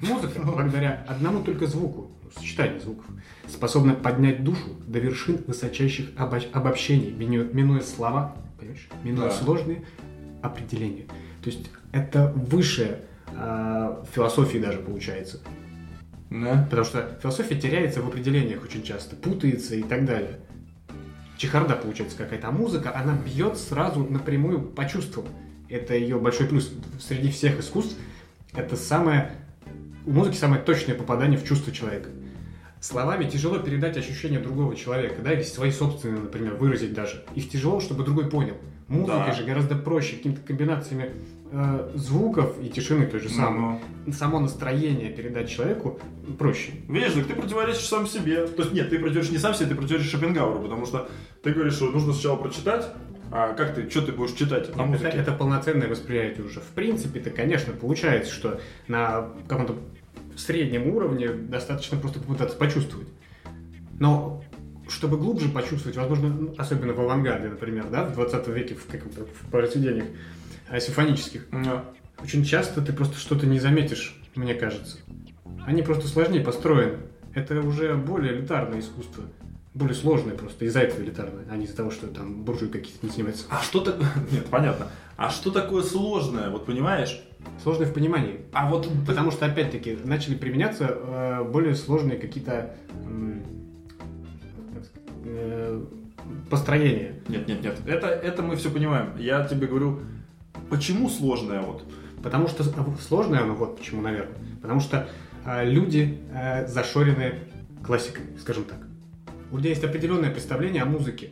[0.01, 3.05] Музыка, благодаря одному только звуку, сочетанию звуков,
[3.47, 8.89] способна поднять душу до вершин высочайших обо- обобщений, минуя, минуя слова, понимаешь?
[9.05, 9.35] Минуя Да.
[9.35, 9.85] сложные
[10.45, 11.07] определения.
[11.43, 15.41] То есть это выше а, философии даже получается.
[16.31, 16.67] Да.
[16.69, 20.41] Потому что философия теряется в определениях очень часто, путается и так далее.
[21.37, 25.27] Чехарда получается какая-то, а музыка, она бьет сразу напрямую по чувствам.
[25.69, 26.73] Это ее большой плюс.
[27.01, 27.97] Среди всех искусств
[28.55, 29.33] это самое...
[30.07, 32.11] У музыки самое точное попадание в чувство человека.
[32.81, 37.25] Словами тяжело передать ощущения другого человека, да, или свои собственные, например, выразить даже.
[37.35, 38.57] Их тяжело, чтобы другой понял.
[38.89, 39.33] Музыкой Да.
[39.33, 41.11] же гораздо проще, какими-то комбинациями
[41.53, 43.79] э, звуков и тишины той же самой.
[44.07, 45.99] Ну, Само настроение передать человеку
[46.39, 46.73] проще.
[46.89, 48.47] Видишь, так ты противоречишь сам себе.
[48.47, 51.09] То есть нет, ты противоречишь не сам себе, ты противоречишь Шопенгауэру, потому что
[51.43, 52.89] ты говоришь, что нужно сначала прочитать,
[53.31, 55.17] а как ты, что ты будешь читать на Это, музыке?
[55.17, 56.61] это полноценное восприятие уже.
[56.61, 59.77] В принципе-то, конечно, получается, что на каком-то
[60.37, 63.09] среднем уровне достаточно просто попытаться почувствовать.
[63.99, 64.43] Но
[64.89, 69.27] чтобы глубже почувствовать, возможно, ну, особенно в авангарде, например, да, в 20 веке в, каком-то,
[69.27, 70.07] в произведениях
[70.69, 71.47] э, симфонических,
[72.23, 74.99] очень часто ты просто что-то не заметишь, мне кажется.
[75.67, 76.99] Они просто сложнее построены.
[77.35, 79.25] Это уже более элитарное искусство.
[79.75, 83.11] Более сложное просто, из-за этого элитарное, а не из-за того, что там буржуи какие-то не
[83.11, 83.47] снимаются.
[83.51, 84.09] А что такое...
[84.31, 84.87] Нет, понятно.
[85.17, 87.21] А что такое сложное, вот понимаешь?
[87.63, 88.43] Сложное в понимании.
[88.53, 88.89] А вот...
[89.05, 93.64] Потому что, опять-таки, начали применяться э, более сложные какие-то сказать,
[95.25, 95.85] э,
[96.51, 97.15] построения.
[97.29, 97.81] Нет, нет, нет.
[97.87, 99.17] Это, это мы все понимаем.
[99.19, 100.01] Я тебе говорю,
[100.71, 101.85] почему сложное вот?
[102.23, 102.65] Потому что
[103.01, 104.37] сложное оно вот почему, наверное.
[104.63, 105.09] Потому что
[105.45, 107.35] э, люди э, зашорены
[107.85, 108.79] классикой, скажем так.
[109.51, 111.31] у тебя есть определенное представление о музыке,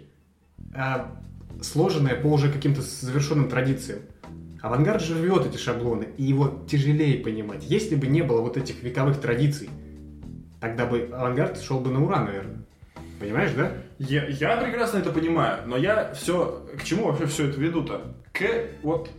[0.75, 1.11] а,
[1.61, 4.01] сложенное по уже каким-то завершенным традициям.
[4.61, 7.65] Авангард живет эти шаблоны, и его тяжелее понимать.
[7.65, 9.71] Если бы не было вот этих вековых традиций,
[10.61, 12.65] тогда бы авангард шел бы на ура, наверное.
[13.23, 13.73] Понимаешь, да?
[14.01, 16.67] Я, я прекрасно это понимаю, но я все...
[16.77, 18.17] К чему вообще все это веду-то?
[18.33, 18.43] К
[18.83, 19.11] вот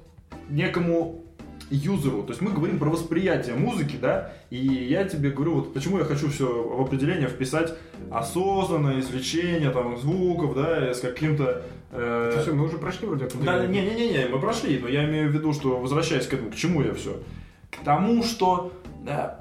[0.49, 1.23] некому
[1.69, 2.23] юзеру.
[2.23, 6.03] То есть мы говорим про восприятие музыки, да, и я тебе говорю, вот почему я
[6.03, 7.73] хочу все в определение вписать
[8.11, 11.63] осознанное извлечение там звуков, да, с каким-то...
[11.91, 12.31] Э...
[12.33, 13.37] Это все, мы уже прошли вроде это.
[13.37, 16.83] Да, не-не-не, мы прошли, но я имею в виду, что возвращаясь к этому, к чему
[16.83, 17.23] я все?
[17.71, 18.73] К тому, что
[19.05, 19.39] да,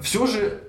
[0.00, 0.62] все же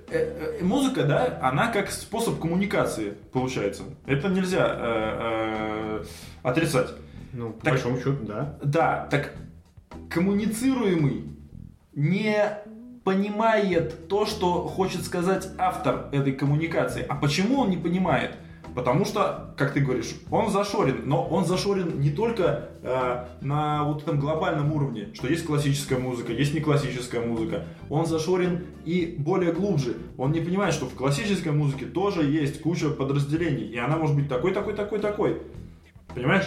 [0.60, 3.82] музыка, да, она как способ коммуникации получается.
[4.06, 6.04] Это нельзя э, э,
[6.42, 6.90] отрицать.
[7.32, 8.58] Ну, по так, большому счету, да.
[8.62, 9.34] Да, так
[10.10, 11.24] коммуницируемый
[11.94, 12.58] не
[13.04, 17.04] понимает то, что хочет сказать автор этой коммуникации.
[17.08, 18.32] А почему он не понимает?
[18.78, 24.04] Потому что, как ты говоришь, он зашорен, но он зашорен не только э, на вот
[24.04, 27.64] этом глобальном уровне, что есть классическая музыка, есть не классическая музыка.
[27.90, 29.96] Он зашорен и более глубже.
[30.16, 34.28] Он не понимает, что в классической музыке тоже есть куча подразделений, и она может быть
[34.28, 35.42] такой, такой, такой, такой.
[36.14, 36.46] Понимаешь?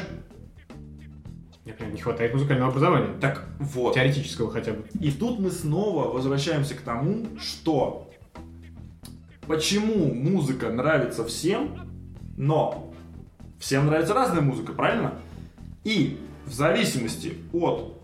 [1.65, 3.09] Не хватает музыкального образования.
[3.19, 3.93] Так вот.
[3.95, 4.85] Теоретического хотя бы.
[5.01, 8.09] И тут мы снова возвращаемся к тому, что
[9.47, 11.90] почему музыка нравится всем,
[12.37, 12.93] но
[13.59, 15.13] всем нравится разная музыка, правильно?
[15.83, 17.97] И в зависимости от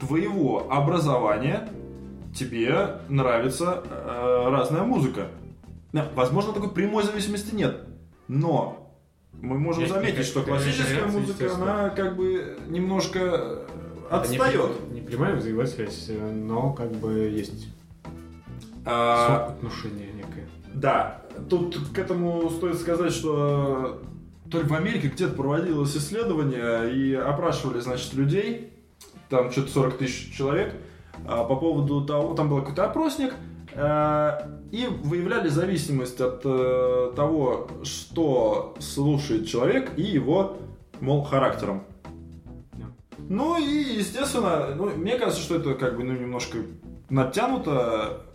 [0.00, 1.68] твоего образования
[2.34, 5.28] тебе нравится э, разная музыка.
[6.14, 7.82] Возможно, такой прямой зависимости нет.
[8.26, 8.90] Но
[9.40, 13.60] мы можем Есть заметить, что классическая музыка, она как бы немножко
[14.10, 14.90] отстает.
[14.90, 17.68] Не, не прямая взаимосвязь, но как бы есть
[18.84, 20.48] а, отношение некое.
[20.72, 24.02] Да, тут к этому стоит сказать, что
[24.50, 28.72] то ли в Америке где-то проводилось исследование и опрашивали, значит, людей,
[29.28, 30.74] там что-то 40 тысяч человек,
[31.26, 33.34] а, по поводу того, там был какой-то опросник,
[33.74, 34.38] Э,
[34.70, 40.58] и выявляли зависимость от э, того, что слушает человек и его,
[41.00, 41.84] мол, характером.
[43.28, 46.58] Ну и, естественно, ну, мне кажется, что это как бы ну, немножко
[47.10, 48.26] натянуто.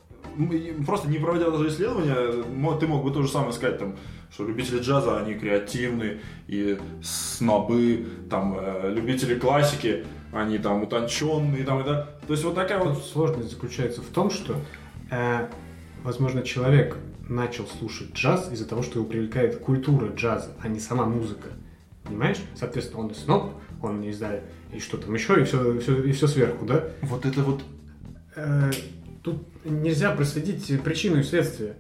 [0.86, 2.44] Просто не проводя даже исследования,
[2.80, 3.96] ты мог бы то же самое сказать, там,
[4.32, 11.80] что любители джаза, они креативны, и снобы, там, э, любители классики, они там утонченные, там,
[11.80, 12.20] это.
[12.28, 13.06] То есть вот такая Тут вот...
[13.06, 14.56] Сложность заключается в том, что
[15.10, 15.48] э,
[16.04, 21.06] возможно, человек начал слушать джаз из-за того, что его привлекает культура джаза, а не сама
[21.06, 21.50] музыка.
[22.04, 22.38] Понимаешь?
[22.56, 24.42] Соответственно, он и сноб, он не знаю,
[24.74, 26.86] и что там еще, и все, все, и все сверху, да?
[27.02, 27.62] Вот это вот...
[28.36, 28.72] Э,
[29.24, 31.76] тут нельзя проследить причину и следствие.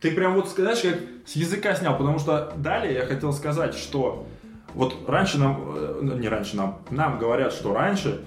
[0.00, 4.26] Ты прям вот, знаешь, как с языка снял, потому что далее я хотел сказать, что
[4.74, 8.22] вот раньше нам, э, не раньше нам, нам говорят, что раньше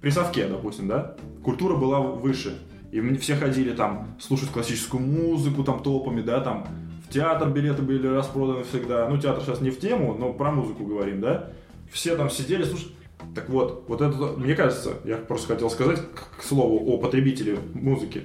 [0.00, 2.58] при совке, допустим, да, культура была выше.
[2.92, 6.66] И все ходили там слушать классическую музыку там толпами, да, там
[7.08, 9.08] в театр билеты были распроданы всегда.
[9.08, 11.50] Ну, театр сейчас не в тему, но про музыку говорим, да.
[11.90, 12.92] Все там сидели, слушали.
[13.34, 16.00] Так вот, вот это, мне кажется, я просто хотел сказать,
[16.38, 18.24] к слову, о потребителе музыки,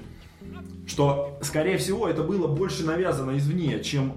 [0.88, 4.14] что, скорее всего, это было больше навязано извне, чем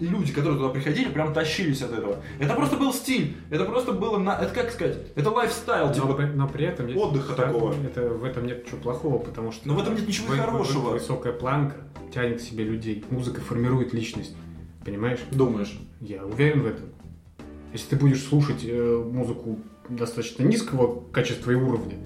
[0.00, 2.16] люди, которые туда приходили, прям тащились от этого.
[2.38, 6.26] Это просто был стиль, это просто было, на, это как сказать, это лайфстайл, типа но,
[6.26, 7.74] но при этом есть, отдыха да, такого.
[7.84, 9.66] Это, в этом нет ничего плохого, потому что...
[9.68, 10.90] Но в этом нет ничего вы, хорошего.
[10.90, 11.76] Вы, высокая планка
[12.12, 14.36] тянет к себе людей, музыка формирует личность,
[14.84, 15.20] понимаешь?
[15.30, 15.78] Думаешь?
[16.00, 16.86] Я уверен в этом.
[17.72, 21.96] Если ты будешь слушать э, музыку достаточно низкого качества и уровня,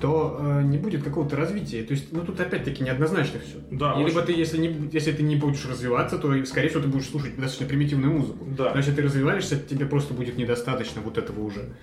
[0.00, 1.82] то э, не будет какого-то развития.
[1.82, 3.58] То есть, ну тут опять-таки неоднозначно все.
[3.70, 6.88] Да, и либо ты, если, не, если ты не будешь развиваться, то, скорее всего, ты
[6.88, 8.44] будешь слушать достаточно примитивную музыку.
[8.56, 8.72] Да.
[8.72, 11.74] Но если ты развиваешься, тебе просто будет недостаточно вот этого уже.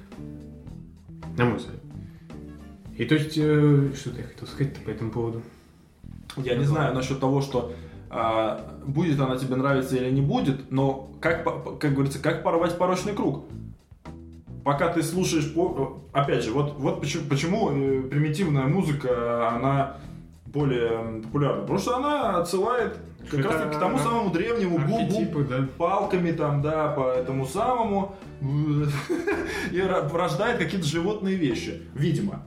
[1.38, 1.78] На мой взгляд.
[2.98, 5.42] И то есть, э, что ты хотел сказать по этому поводу?
[6.38, 7.74] Я не знаю насчет того, что
[8.10, 11.44] э, будет она тебе нравиться или не будет, но как,
[11.80, 13.46] как говорится, как порвать порочный круг
[14.64, 15.52] пока ты слушаешь,
[16.12, 19.98] опять же, вот, вот почему, почему э, примитивная музыка, она
[20.46, 21.62] более популярна.
[21.62, 22.98] Потому что она отсылает
[23.30, 25.68] как раз к тому самому древнему бубу, да.
[25.78, 28.16] палками там, да, по этому самому
[29.72, 32.44] и рождает какие-то животные вещи, видимо.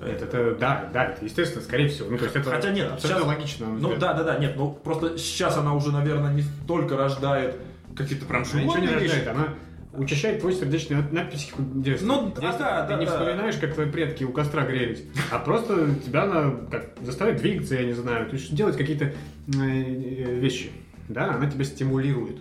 [0.00, 2.10] Это, это, да, да, это естественно, скорее всего.
[2.10, 3.66] Ну, то есть это Хотя нет, абсолютно сейчас, логично.
[3.68, 7.56] Ну да, да, да, нет, ну просто сейчас она уже, наверное, не только рождает
[7.96, 9.48] какие-то прям животные она не рождает, она
[9.96, 12.06] Учащает твой сердечный на психику детства.
[12.06, 13.12] Ну, да, да, Ты да, не да.
[13.12, 17.84] вспоминаешь, как твои предки у костра грелись, а просто тебя она как, заставит двигаться, я
[17.84, 20.70] не знаю, то есть делать какие-то э, вещи.
[21.08, 22.38] да, она тебя стимулирует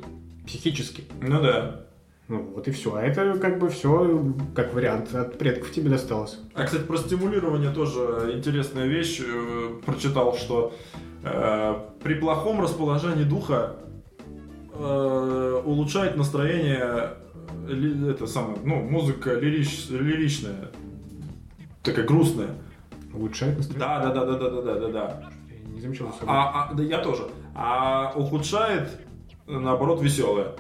[0.48, 1.04] психически.
[1.22, 1.82] Ну да.
[2.30, 2.96] Ну вот и все.
[2.96, 6.40] А это как бы все как вариант от предков тебе досталось.
[6.56, 9.20] А, кстати, про стимулирование тоже интересная вещь.
[9.22, 10.74] Э, Прочитал, что
[11.24, 13.76] э, при плохом расположении духа
[14.74, 17.14] э, улучшает настроение э,
[17.68, 20.72] ли, это самое, ну, музыка лирич, лиричная,
[21.82, 22.56] такая грустная.
[23.14, 23.88] Улучшает настроение?
[23.88, 25.24] Да, да, да, да, да, да, да, да.
[25.50, 26.26] Я не замечал за.
[26.26, 27.28] А, а, да, я тоже.
[27.54, 28.90] А ухудшает,
[29.46, 30.54] наоборот, веселое.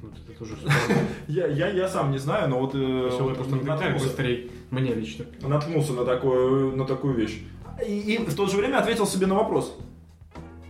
[0.00, 0.56] Вот это тоже
[1.28, 2.74] я, я, я сам не знаю, но вот...
[2.74, 4.06] Э, Веселая просто наткнулся.
[4.06, 5.26] быстрее, мне лично.
[5.42, 7.42] Наткнулся на такую, на такую вещь.
[7.86, 9.76] И, и в то же время ответил себе на вопрос.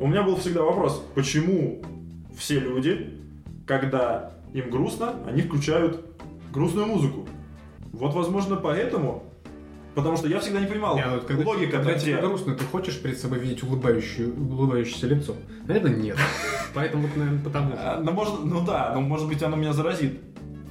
[0.00, 1.82] У меня был всегда вопрос, почему
[2.36, 3.20] все люди,
[3.66, 6.04] когда им грустно, они включают
[6.52, 7.26] грустную музыку.
[7.92, 9.24] Вот, возможно, поэтому.
[9.94, 12.64] Потому что я всегда не понимал Не, а вот когда, логика когда тебе грустно, ты
[12.64, 15.34] хочешь перед собой видеть улыбающую, улыбающееся лицо?
[15.66, 16.16] Наверное, нет.
[16.74, 17.74] Поэтому, вот, наверное, потому.
[17.76, 20.20] А, Ну, может, ну да, ну, может быть, оно меня заразит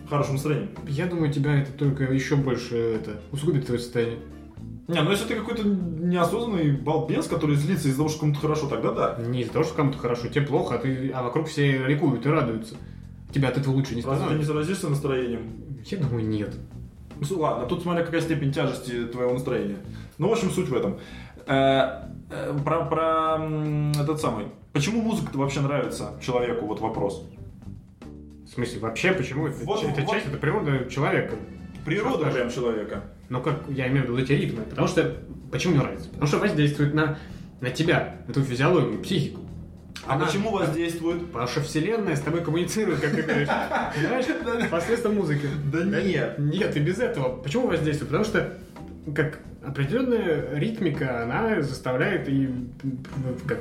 [0.10, 0.70] хорошим настроением.
[0.88, 4.20] Я думаю, тебя это только еще больше это усугубит твое состояние.
[4.88, 8.92] Не, ну если ты какой-то неосознанный балбес, который злится из-за того, что кому-то хорошо, тогда
[8.92, 9.22] да.
[9.22, 12.30] Не из-за того, что кому-то хорошо, тебе плохо, а, ты, а вокруг все ликуют и
[12.30, 12.76] радуются.
[13.32, 14.54] Тебя от этого лучше не Разве ты не становится.
[14.54, 15.52] заразишься настроением?
[15.86, 16.56] Я думаю, нет.
[17.20, 19.78] Ну, ладно, тут смотря какая степень тяжести твоего настроения.
[20.18, 21.00] Ну, в общем, суть в этом.
[21.48, 23.39] Э, э, Про, про
[24.00, 24.48] этот самый.
[24.74, 26.65] Почему музыка вообще нравится человеку?
[26.65, 27.28] Вот вопрос.
[28.46, 29.48] В смысле, вообще, почему?
[29.48, 31.36] Это, Вот- это вот- часть, это природа человека.
[31.86, 33.04] Природа Что прям человека.
[33.30, 34.63] Но как я имею в виду эти ритмы?
[34.63, 35.15] Потому что...
[35.52, 36.10] Почему мне нравится?
[36.10, 37.18] Потому что воздействует на,
[37.62, 39.42] на тебя, на твою физиологию, психику.
[40.08, 41.26] А Она- почему воздействует?
[41.28, 43.48] Потому что вселенная с тобой коммуницирует, как ты говоришь.
[43.96, 44.70] Понимаешь?
[44.70, 45.48] Посредством музыки.
[45.72, 46.40] Да нет.
[46.40, 47.36] Нет, и без этого.
[47.38, 48.10] Почему воздействует?
[48.10, 48.58] Потому что
[49.16, 52.50] как определенная ритмика, она заставляет и
[53.48, 53.60] как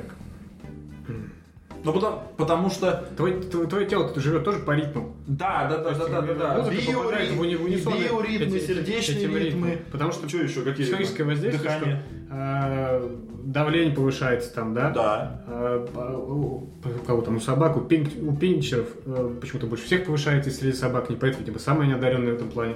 [1.83, 3.09] Ну, потому, потому что...
[3.15, 5.15] твое, твое тело живет тоже по ритму.
[5.27, 6.61] Да, да, да, То да, да, да, да.
[6.63, 9.69] музыка попадает в уни- в унисон биоритмы, эти- сердечные этим ритмы.
[9.71, 9.85] ритмом.
[9.91, 10.61] Потому что Что еще?
[10.61, 10.85] Какие?
[10.85, 11.31] психологическое ритмы?
[11.33, 12.03] воздействие, Дыхание.
[12.27, 13.09] что э,
[13.45, 14.89] давление повышается там, да?
[14.91, 15.41] Да.
[15.47, 19.85] А, по- у у кого там, у собак, у, пин- у пинчеров э, почему-то больше
[19.85, 22.75] всех повышается, если среди собак не поэт, видимо, самые неодаренные в этом плане.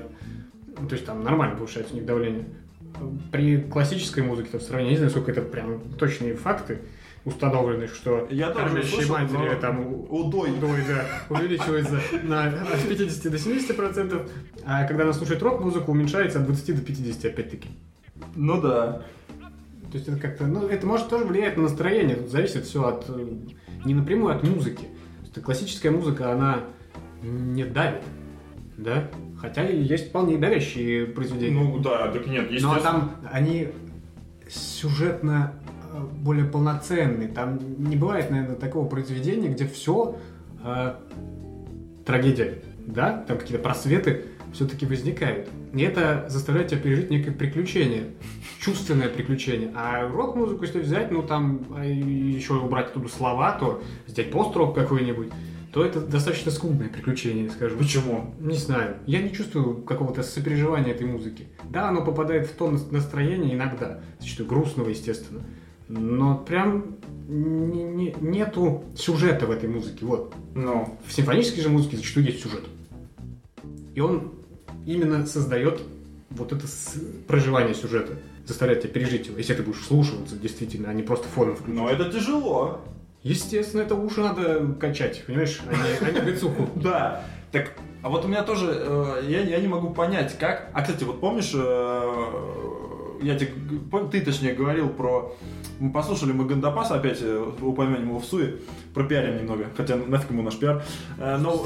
[0.79, 2.45] Ну, То есть там нормально повышается у них давление.
[3.31, 6.79] При классической музыке, там, в сравнении, не знаю, сколько это прям точные факты
[7.25, 10.51] установлены, что Я тоже кормящие слышал, матери но там Удой.
[10.51, 14.29] удой, да, увеличивается на, от 50 до 70 процентов,
[14.65, 17.69] а когда она слушает рок-музыку, уменьшается от 20 до 50 опять-таки.
[18.35, 19.03] Ну да.
[19.91, 23.05] То есть это как-то, ну, это может тоже влиять на настроение, тут зависит все от,
[23.09, 23.27] э,
[23.85, 24.85] не напрямую от музыки.
[24.85, 26.61] То есть классическая музыка, она
[27.21, 28.01] не давит,
[28.77, 29.09] да?
[29.39, 31.59] Хотя есть вполне давящие произведения.
[31.61, 32.81] Ну да, так нет, Но естественно.
[32.81, 33.69] там они
[34.49, 35.53] сюжетно
[36.01, 37.27] более полноценные.
[37.27, 40.15] Там не бывает, наверное, такого произведения, где все
[42.05, 43.23] трагедия, да?
[43.27, 45.49] Там какие-то просветы все-таки возникают.
[45.73, 48.11] И это заставляет тебя пережить некое приключение,
[48.59, 49.71] чувственное приключение.
[49.75, 55.29] А рок-музыку, если взять, ну там а еще убрать оттуда слова, то взять пост-рок какой-нибудь,
[55.73, 57.79] то это достаточно скудное приключение, скажем.
[57.79, 58.35] Почему?
[58.39, 58.97] Не знаю.
[59.07, 61.47] Я не чувствую какого-то сопереживания этой музыки.
[61.71, 65.41] Да, оно попадает в то нас- настроение иногда, зачастую грустного, естественно.
[65.87, 70.05] Но прям не- не- нету сюжета в этой музыке.
[70.05, 70.33] Вот.
[70.55, 70.97] Ну.
[71.05, 72.63] В симфонической же музыке зачастую есть сюжет.
[73.95, 74.33] И он
[74.85, 75.81] именно создает
[76.29, 76.65] вот это
[77.27, 78.13] проживание сюжета,
[78.45, 81.79] заставляет тебя пережить его, если ты будешь слушаться действительно, а не просто фоном включить.
[81.79, 82.81] Но это тяжело.
[83.21, 86.69] Естественно, это уши надо качать, понимаешь, а не, а не бицуху.
[86.75, 87.23] Да.
[87.51, 90.69] Так, а вот у меня тоже, э, я, я не могу понять, как...
[90.73, 92.82] А, кстати, вот помнишь, э,
[93.23, 93.53] я тебе,
[94.11, 95.35] ты точнее говорил про...
[95.79, 98.59] Мы послушали мы Гандапаса, опять э, упомянем его в суе,
[98.93, 100.83] пропиарим немного, хотя нафиг ему наш пиар.
[101.17, 101.65] Э, Но,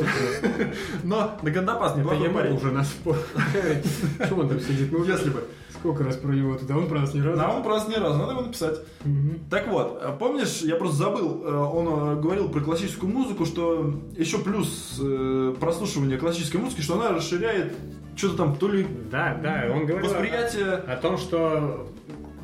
[1.03, 2.55] но на Гандапас неплохой парень.
[2.55, 2.95] уже нас
[4.27, 4.91] Чего он там сидит?
[4.91, 5.43] Ну, Если бы.
[5.71, 6.75] Сколько раз про него туда?
[6.75, 7.39] Он про нас ни разу.
[7.39, 8.79] А он просто ни разу, надо его написать.
[9.51, 14.99] Так вот, э, помнишь, я просто забыл, он говорил про классическую музыку, что еще плюс
[15.59, 17.75] прослушивания классической музыки, что она расширяет
[18.17, 21.87] что-то там, то ли Да, да, он говорил восприятие, о, о том, что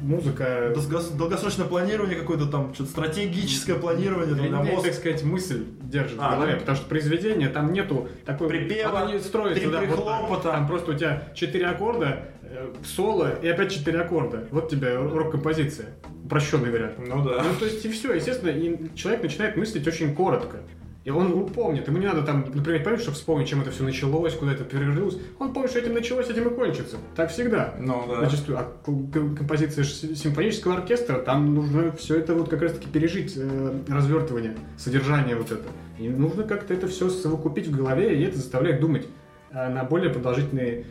[0.02, 4.90] музыка долго- долгосрочное планирование какое-то там, что-то стратегическое планирование там, для длиннее, мозга.
[4.90, 6.60] так сказать, мысль держит А, в голове, ну.
[6.60, 9.82] потому что произведение там нету такой Припева, не строится, три да,
[10.28, 10.52] вот там.
[10.54, 14.48] там просто у тебя четыре аккорда, э, соло и опять четыре аккорда.
[14.52, 15.88] Вот тебе рок-композиция,
[16.26, 16.96] упрощенный вариант.
[16.98, 17.42] Ну да.
[17.44, 20.58] Ну, то есть, и все, естественно, и человек начинает мыслить очень коротко.
[21.04, 24.34] И он помнит, ему не надо там, например, помнить, чтобы вспомнить, чем это все началось,
[24.36, 25.18] куда это перерылось.
[25.38, 26.96] Он помнит, что этим началось, этим и кончится.
[27.16, 27.74] Так всегда.
[27.78, 28.22] Ну, да.
[28.22, 28.58] Зачастую.
[28.58, 35.36] А композиция симфонического оркестра, там нужно все это вот как раз-таки пережить, э, развертывание, содержание
[35.36, 35.66] вот это.
[36.00, 39.06] И нужно как-то это все совокупить в голове, и это заставляет думать
[39.52, 40.86] э, на более продолжительные,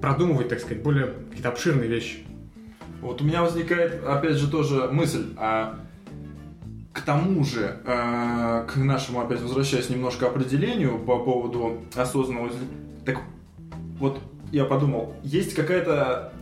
[0.00, 2.20] продумывать, так сказать, более какие-то обширные вещи.
[3.02, 5.80] Вот у меня возникает, опять же, тоже мысль, а
[6.94, 12.50] к тому же, э, к нашему, опять возвращаясь немножко определению по поводу осознанного...
[13.04, 13.18] Так
[13.98, 14.20] вот,
[14.52, 16.32] я подумал, есть какая-то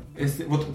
[0.46, 0.66] вот,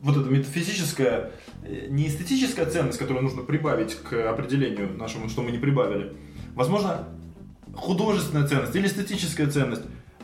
[0.00, 1.32] вот эта метафизическая,
[1.64, 6.16] э, не эстетическая ценность, которую нужно прибавить к определению нашему, что мы не прибавили.
[6.54, 7.08] Возможно,
[7.74, 9.82] художественная ценность или эстетическая ценность.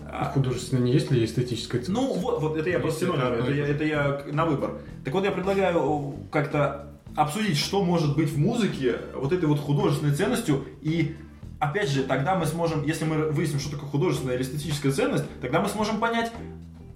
[0.09, 2.01] А художественно не есть ли эстетическая ценность?
[2.01, 4.79] Ну, вот, вот это я просто это одно это, и я, это я на выбор.
[5.05, 10.15] Так вот, я предлагаю как-то обсудить, что может быть в музыке вот этой вот художественной
[10.15, 11.17] ценностью, и
[11.59, 15.61] опять же, тогда мы сможем, если мы выясним, что такое художественная или эстетическая ценность, тогда
[15.61, 16.33] мы сможем понять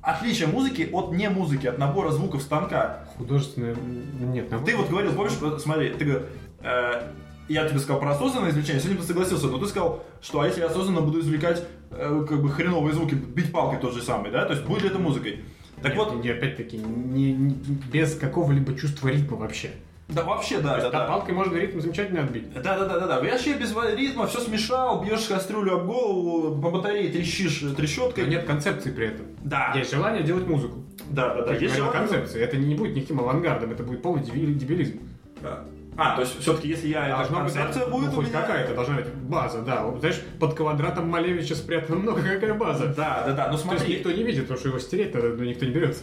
[0.06, 3.08] отличие музыки от не музыки, от набора звуков станка.
[3.18, 3.74] Художественная...
[3.74, 4.66] Нет, наоборот.
[4.66, 6.26] Ты вот говорил, помнишь, смотри, ты говорил,
[6.60, 7.02] э,
[7.48, 10.60] я тебе сказал про осознанное извлечение, сегодня ты согласился, но ты сказал, что а если
[10.60, 14.44] я осознанно буду извлекать э, как бы хреновые звуки, бить палкой тот же самый, да,
[14.44, 15.44] то есть будет ли это музыкой?
[15.82, 17.54] Так Нет, вот, не, опять-таки, не, не-
[17.92, 19.72] без какого-либо чувства ритма вообще.
[20.08, 21.06] Да вообще, да, То да, есть да.
[21.06, 22.52] палкой можно ритм замечательно отбить.
[22.54, 23.20] Да, да, да, да, да.
[23.20, 28.26] Вообще без ритма все смешал, бьешь кастрюлю об голову, по батарее трещишь Но трещоткой.
[28.28, 29.26] нет концепции при этом.
[29.42, 30.84] Да, Есть желание делать музыку.
[31.10, 31.54] да, да, да.
[31.54, 32.44] Есть желание- концепция.
[32.44, 35.00] Это не будет никаким авангардом, это будет полный деби- дебилизм.
[35.42, 35.64] Да.
[35.98, 38.40] А, то есть все-таки если я это Должна быть концепция ну, будет у хоть меня-
[38.42, 39.90] какая-то должна быть база, да.
[39.98, 42.86] Знаешь, под квадратом Малевича спрятано много, какая база.
[42.88, 43.44] Да, да, да.
[43.44, 45.72] Ну То есть смотри, никто не видит, потому что его стереть надо, но никто не
[45.72, 46.02] берется.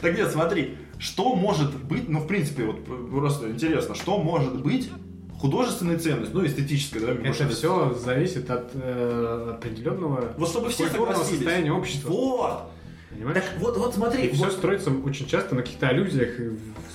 [0.00, 4.90] так нет, смотри, что может быть, ну в принципе вот просто интересно, что может быть
[5.38, 7.12] художественной ценностью, ну эстетической, да?
[7.12, 7.56] Это быть.
[7.56, 11.38] все зависит от э, определенного Вот чтобы все согласились.
[11.38, 12.08] состояния общества.
[12.10, 12.62] Вот.
[13.10, 13.38] Понимаешь?
[13.42, 16.30] Так вот, вот смотри, И все вот- строится очень часто на каких-то аллюзиях,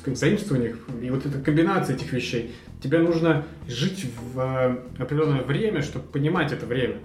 [0.05, 0.77] заимствованиях.
[1.01, 2.53] И вот эта комбинация этих вещей.
[2.81, 6.97] Тебе нужно жить в э, определенное время, чтобы понимать это время.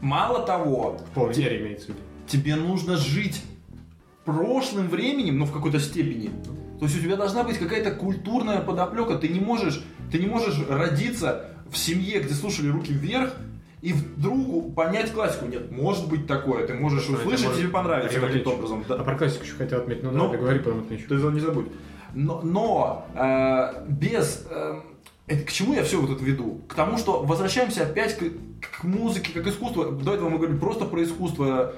[0.00, 1.98] мало того, В полной мере имеется в виду.
[2.26, 3.42] тебе нужно жить
[4.24, 6.30] прошлым временем, ну в какой-то степени.
[6.78, 9.16] То есть у тебя должна быть какая-то культурная подоплека.
[9.16, 13.34] Ты не можешь, ты не можешь родиться в семье, где слушали руки вверх,
[13.82, 15.46] и вдруг понять классику.
[15.46, 16.66] Нет, может быть такое.
[16.66, 18.84] Ты можешь Что услышать, может тебе понравится каким-то образом.
[18.88, 18.94] Да.
[18.94, 20.04] А про классику еще хотел отметить.
[20.04, 21.08] Ну, Ну, да, договори, потом отмечу.
[21.08, 21.66] Ты не забудь.
[22.14, 24.46] Но, но, э, без...
[24.48, 24.80] э,
[25.26, 26.60] это к чему я все вот это веду?
[26.68, 28.22] К тому, что возвращаемся опять к,
[28.60, 29.90] к музыке, как искусство.
[29.90, 31.74] До этого мы говорили просто про искусство.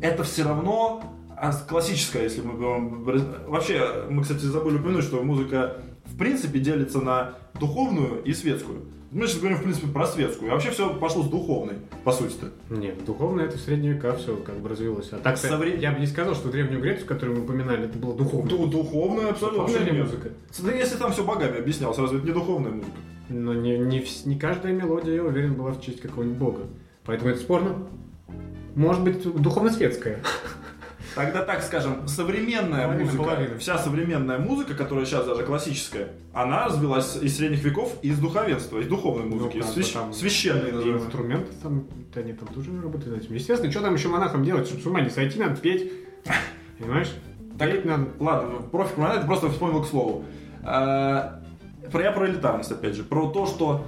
[0.00, 2.54] Это все равно а, классическое, если мы.
[3.46, 8.86] Вообще, мы, кстати, забыли упомянуть, что музыка в принципе делится на духовную и светскую.
[9.14, 10.50] Мы сейчас говорим, в принципе, про светскую.
[10.50, 12.50] А вообще все пошло с духовной, по сути-то.
[12.68, 15.08] Нет, духовно это в средние века все как бы развилось.
[15.12, 17.96] А так Со вре- я бы не сказал, что Древнюю Грецию, которую мы упоминали, это
[17.96, 18.50] было духовно.
[18.50, 19.66] Ду- Духовная абсолютно.
[19.66, 20.04] Духовная нет.
[20.04, 20.30] музыка.
[20.50, 22.96] Смотри, если там все богами объяснялось, разве это не духовная музыка?
[23.28, 26.60] Но не, не, не каждая мелодия, я уверен, была в честь какого-нибудь бога.
[27.04, 27.86] Поэтому это спорно.
[28.74, 30.18] Может быть, духовно-светская.
[31.14, 33.58] Тогда так скажем, современная Половина, музыка, половина.
[33.58, 38.88] вся современная музыка, которая сейчас даже классическая, она развилась из средних веков из духовенства, из
[38.88, 40.96] духовной музыки, Ну, из да, свящ- там- священной И назовем.
[40.96, 41.84] инструменты там,
[42.14, 43.34] да, они там тоже работают над этим.
[43.34, 45.92] Естественно, что там еще монахам делать, чтобы с ума не сойти, надо петь.
[46.78, 47.12] Понимаешь?
[47.58, 48.08] Так- Петь надо.
[48.18, 50.24] Ладно, профик монет, просто вспомнил к слову.
[50.64, 51.40] А,
[51.92, 53.84] Про я про элитарность, опять же, про то, что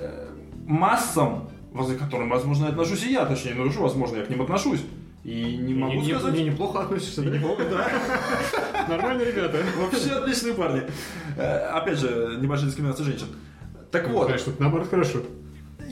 [0.00, 0.26] э,
[0.66, 4.80] массам, возле которым, возможно, отношусь и я, точнее, ну что, возможно, я к ним отношусь.
[5.26, 6.34] И не могу не, сказать...
[6.34, 7.30] не- неплохо относишься, да?
[7.30, 7.90] Неплохо, да.
[8.88, 9.58] Нормальные ребята.
[9.76, 10.82] Вообще отличные парни.
[11.36, 13.26] Э, Опять же, небольшая дискриминация женщин.
[13.90, 15.18] Так вот, Знаешь, тут наоборот хорошо.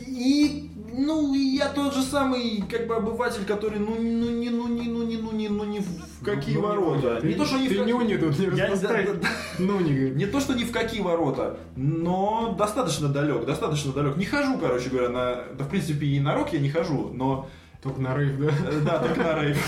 [0.06, 4.68] И, ну, и я тот же самый, как бы, обыватель, который, ну, ну, не, ну,
[4.68, 7.18] не, ну, не, ну, не, ну, не в какие Ну, не ворота.
[7.20, 9.28] Ты, Не то, что не в ты как- не уни тут, не Я- да, да,
[9.58, 14.16] Ну, не Не то, что ни в какие ворота, но достаточно далек, достаточно далек.
[14.16, 15.34] Не хожу, короче говоря, на...
[15.58, 17.48] Да, в принципе, и на рок я не хожу, но...
[17.84, 18.46] Только на рейв, да?
[18.48, 19.58] э, Да, только на рейв.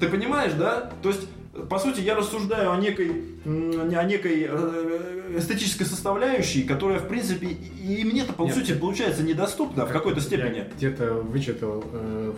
[0.00, 0.90] Ты понимаешь, да?
[1.00, 1.26] То есть,
[1.68, 8.04] по сути, я рассуждаю о некой, о некой э, эстетической составляющей, которая, в принципе, и
[8.04, 8.54] мне-то, по Нет.
[8.54, 10.64] сути, получается недоступна в какой-то степени.
[10.76, 12.32] Где-то вычитал э,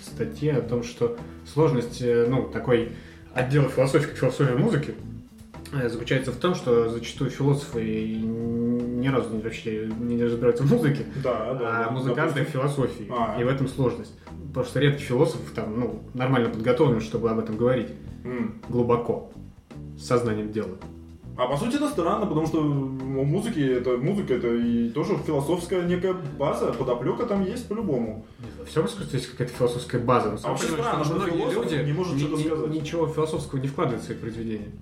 [0.00, 1.16] в статье о том, что
[1.52, 2.92] сложность, э, ну, такой
[3.34, 4.94] отдела философии, как философия музыки, э,
[5.72, 7.82] заключается в том, что зачастую философы
[8.98, 13.06] ни разу не, вообще не разбираются в музыке, Да, а музыканты в философии.
[13.10, 13.40] А.
[13.40, 14.12] И в этом сложность.
[14.48, 17.88] Потому что редкий философ там, ну, нормально подготовлен, чтобы об этом говорить.
[18.24, 18.60] М.
[18.68, 19.30] Глубоко.
[19.96, 20.76] С сознанием дела.
[21.38, 25.82] А по сути это странно, потому что у музыки это музыка, это и тоже философская
[25.82, 28.26] некая база, подоплека там есть по-любому.
[28.58, 30.36] Во всем искусстве есть какая-то философская база.
[30.42, 32.70] А вообще странно, что многие люди не может что-то сказать.
[32.70, 34.72] ничего философского не вкладывают в свои произведения.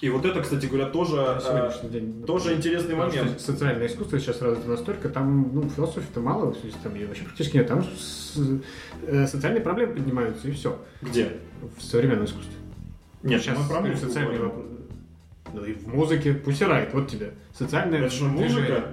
[0.00, 2.22] И вот это, кстати говоря, тоже, э, день.
[2.24, 3.40] тоже интересный Потому момент.
[3.40, 7.56] социальное искусство сейчас развито настолько, там ну, философии-то мало, то есть там ее вообще практически
[7.56, 7.66] нет.
[7.66, 7.84] Там
[9.02, 10.78] э, социальные проблемы поднимаются, и все.
[11.02, 11.32] Где?
[11.76, 12.54] В современном искусстве.
[13.24, 14.68] Нет, сейчас мы про социальные вопросы.
[15.52, 17.32] Ну и в музыке, пусть райт, вот тебе.
[17.52, 18.92] Социальное Это же музыка.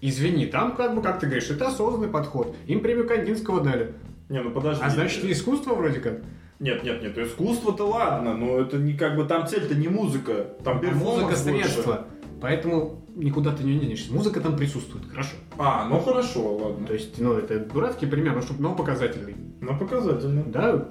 [0.00, 2.56] Извини, там как бы, как ты говоришь, это осознанный подход.
[2.66, 3.92] Им премию Кандинского дали.
[4.30, 4.82] Не, ну подожди.
[4.82, 6.20] А значит, искусство вроде как.
[6.60, 10.80] Нет, нет, нет, искусство-то ладно, но это не как бы там цель-то не музыка, там
[10.86, 12.06] А музыка средство.
[12.40, 14.12] Поэтому никуда ты не денешься.
[14.12, 15.36] Музыка там присутствует, хорошо.
[15.58, 16.86] А, ну хорошо, ладно.
[16.86, 19.36] То есть, ну, это дурацкий пример, но, чтоб- но показательный.
[19.60, 20.44] Ну показательно.
[20.46, 20.86] Да,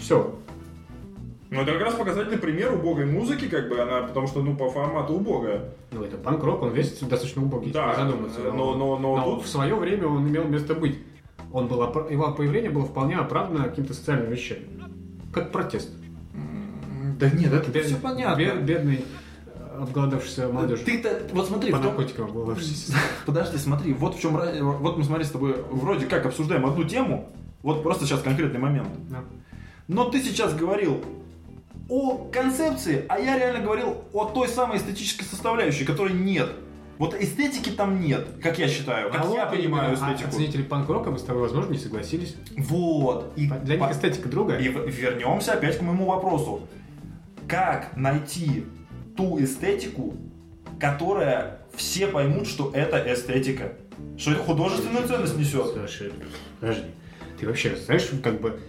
[0.00, 0.34] все.
[1.50, 4.70] Ну это как раз показательный пример убогой музыки, как бы она, потому что ну по
[4.70, 5.74] формату убогая.
[5.90, 8.40] Ну, это панк-рок, он весь достаточно убогий, Да, задуматься.
[8.54, 10.98] но, но, но, Но тут в свое время он имел место быть.
[11.52, 14.62] Он был, его появление было вполне оправдано каким-то социальным вещами.
[15.32, 15.90] Как протест.
[17.18, 18.38] Да нет, это Бед- все понятно.
[18.40, 19.04] бед- бедный,
[19.46, 20.80] э, обголодавшийся молодежь.
[20.80, 22.94] Ты-то, вот смотри, По том- наркотикам обголодавшийся.
[23.26, 24.32] Подожди, смотри, вот в чем
[24.80, 27.30] вот мы смотри с тобой вроде как обсуждаем одну тему,
[27.62, 28.88] вот просто сейчас конкретный момент.
[29.08, 29.20] Да.
[29.88, 31.04] Но ты сейчас говорил
[31.88, 36.50] о концепции, а я реально говорил о той самой эстетической составляющей, которой нет.
[37.02, 40.30] Вот эстетики там нет, как я считаю, как А я вот понимаю а эстетику.
[40.36, 42.36] Ценители панк-рока бы с тобой, возможно, не согласились.
[42.56, 43.32] Вот.
[43.34, 44.60] И, Для по- них эстетика другая.
[44.60, 46.68] и вернемся опять к моему вопросу.
[47.48, 48.66] Как найти
[49.16, 50.14] ту эстетику,
[50.78, 53.72] которая все поймут, что это эстетика?
[54.16, 55.72] Что это художественную ценность несет?
[55.72, 56.12] Слушай,
[56.60, 56.84] подожди.
[57.40, 58.60] Ты вообще знаешь, как бы,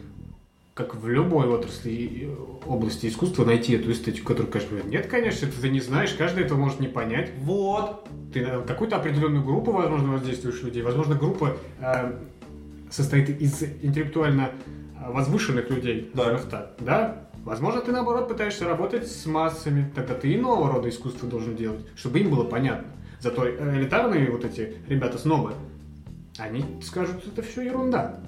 [0.74, 2.32] как в любой отрасли
[2.66, 6.58] области искусства найти эту эстетику, которую каждый говорит, нет, конечно, ты не знаешь, каждый этого
[6.58, 7.32] может не понять.
[7.40, 8.08] Вот.
[8.34, 10.82] Ты на какую-то определенную группу, возможно, воздействуешь людей.
[10.82, 12.14] Возможно, группа э,
[12.90, 14.52] состоит из интеллектуально
[15.00, 16.38] э, возвышенных людей, Да.
[16.40, 17.30] так, да?
[17.44, 19.92] Возможно, ты, наоборот, пытаешься работать с массами.
[19.94, 22.88] Тогда ты иного рода искусство должен делать, чтобы им было понятно.
[23.20, 25.54] Зато элитарные вот эти ребята-снобы,
[26.38, 28.22] они скажут, это все ерунда.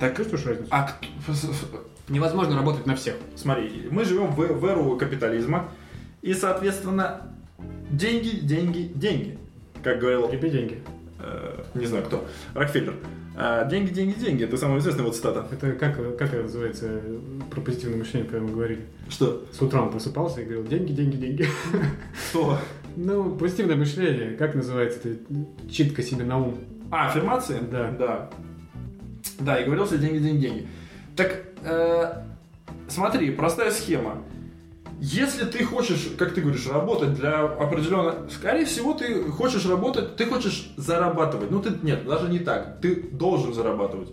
[0.00, 0.68] Так, Чувствуешь разницу?
[0.70, 3.16] а кто- Невозможно работать на всех.
[3.36, 5.68] смотри, мы живем в, в эру капитализма,
[6.22, 7.22] и, соответственно,
[7.90, 9.38] деньги, деньги, деньги.
[9.82, 10.78] Как говорил, Тебе деньги.
[11.20, 12.94] э, не знаю кто, Рокфеллер.
[13.36, 14.44] Э, деньги, деньги, деньги.
[14.44, 15.46] Это самая известная вот цитата.
[15.52, 17.00] Это как, как это называется
[17.50, 18.86] про позитивное мышление, когда мы говорили?
[19.08, 19.44] Что?
[19.52, 21.46] С утра он просыпался и говорил, деньги, деньги, деньги.
[22.30, 22.58] Что?
[22.96, 25.18] Ну, позитивное мышление, как называется это?
[25.70, 26.58] Читка себе на ум.
[26.90, 27.58] А, аффирмации?
[27.70, 27.90] Да.
[27.92, 28.30] Да.
[29.38, 30.68] Да, и говорил, что деньги, деньги, деньги.
[31.16, 32.22] Так, э,
[32.88, 34.22] смотри, простая схема.
[35.00, 38.28] Если ты хочешь, как ты говоришь, работать для определенного...
[38.28, 41.52] Скорее всего, ты хочешь работать, ты хочешь зарабатывать.
[41.52, 41.70] Ну, ты...
[41.82, 42.80] Нет, даже не так.
[42.80, 44.10] Ты должен зарабатывать.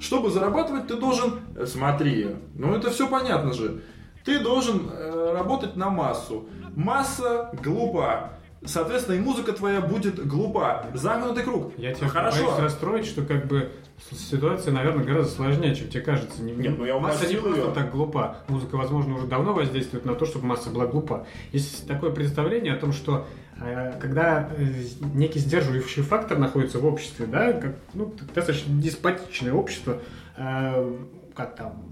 [0.00, 1.40] Чтобы зарабатывать, ты должен...
[1.56, 3.82] э, Смотри, ну это все понятно же.
[4.24, 6.48] Ты должен э, работать на массу.
[6.74, 8.32] Масса глупа.
[8.66, 10.86] Соответственно, и музыка твоя будет глупа.
[10.94, 11.72] Замкнутый круг.
[11.76, 12.44] Я тебя Хорошо.
[12.44, 13.70] боюсь расстроить, что как бы
[14.10, 16.42] ситуация, наверное, гораздо сложнее, чем тебе кажется.
[16.42, 18.38] Не- Нет, ну я масса не просто так глупа.
[18.48, 21.26] Музыка, возможно, уже давно воздействует на то, чтобы масса была глупа.
[21.52, 23.26] Есть такое представление о том, что
[23.60, 24.66] э, когда э,
[25.14, 30.00] некий сдерживающий фактор находится в обществе, да, как, ну, достаточно деспотичное общество,
[30.36, 30.96] э,
[31.34, 31.82] как там,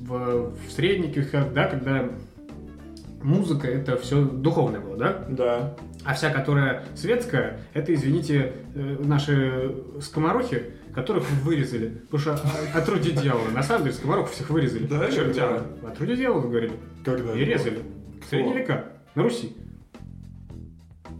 [0.00, 2.08] в, в средних веках, да, когда
[3.22, 5.24] музыка это все духовное было, да?
[5.28, 5.76] Да.
[6.04, 11.88] А вся, которая светская, это, извините, э, наши скоморохи, которых вырезали.
[12.10, 13.48] Потому что от руди дьявола.
[13.50, 14.86] На самом деле скоморохов всех вырезали.
[14.86, 15.62] Да, К чертям.
[15.82, 15.88] да.
[15.88, 16.72] От руди дьявола, говорили.
[17.04, 17.34] Когда?
[17.34, 17.80] И резали.
[18.24, 18.86] В средние века.
[19.14, 19.54] На Руси.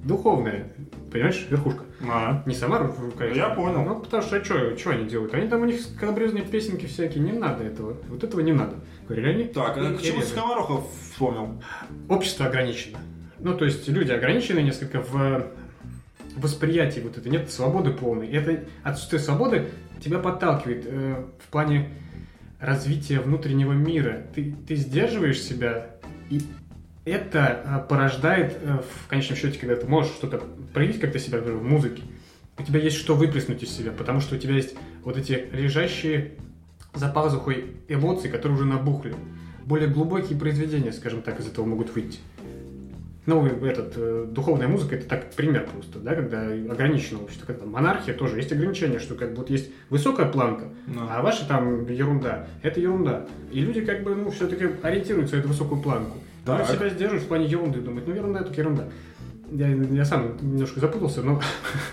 [0.04, 0.72] Духовная.
[1.12, 1.84] Понимаешь, верхушка.
[2.08, 2.42] А.
[2.46, 3.38] Не сама, ру- конечно.
[3.38, 3.82] Я понял.
[3.84, 5.34] Ну, потому что, что они делают?
[5.34, 7.96] Они там, у них скобрезные песенки всякие, не надо этого.
[8.08, 8.76] Вот этого не надо.
[9.06, 9.44] Говорили они.
[9.44, 10.32] Так, а к и чему резали.
[10.32, 11.62] Скоморохов вспомнил?
[12.08, 12.98] общество ограничено.
[13.42, 15.46] Ну, то есть люди ограничены несколько в
[16.36, 18.28] восприятии вот это, нет свободы полной.
[18.28, 19.68] И это отсутствие свободы
[20.02, 21.90] тебя подталкивает э, в плане
[22.58, 24.26] развития внутреннего мира.
[24.34, 25.90] Ты, ты сдерживаешь себя,
[26.28, 26.42] и
[27.04, 31.58] это э, порождает э, в конечном счете, когда ты можешь что-то проявить как-то себя например,
[31.58, 32.02] в музыке,
[32.58, 36.32] у тебя есть что выплеснуть из себя, потому что у тебя есть вот эти лежащие
[36.94, 39.14] за пазухой эмоции, которые уже набухли.
[39.64, 42.18] Более глубокие произведения, скажем так, из этого могут выйти.
[43.30, 47.46] Ну, этот, э, духовная музыка, это так пример просто, да, когда ограничено общество.
[47.46, 50.64] Когда монархия тоже есть ограничения, что как бы вот есть высокая планка,
[50.98, 51.22] а А.
[51.22, 53.26] ваша там ерунда, это ерунда.
[53.52, 56.18] И люди как бы, ну, все-таки ориентируются на эту высокую планку.
[56.44, 56.68] Он Так.
[56.70, 58.88] себя сдерживает в плане ерунды, думает, ну ерунда, это ерунда.
[59.52, 61.40] Я, я сам немножко запутался, но,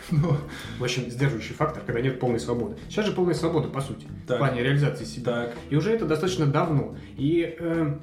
[0.09, 0.37] но
[0.79, 2.77] в общем, сдерживающий фактор, когда нет полной свободы.
[2.89, 4.37] Сейчас же полная свобода, по сути, Так.
[4.37, 5.31] в плане реализации себя.
[5.31, 5.53] Так.
[5.69, 6.95] И уже это достаточно давно.
[7.15, 7.93] И э,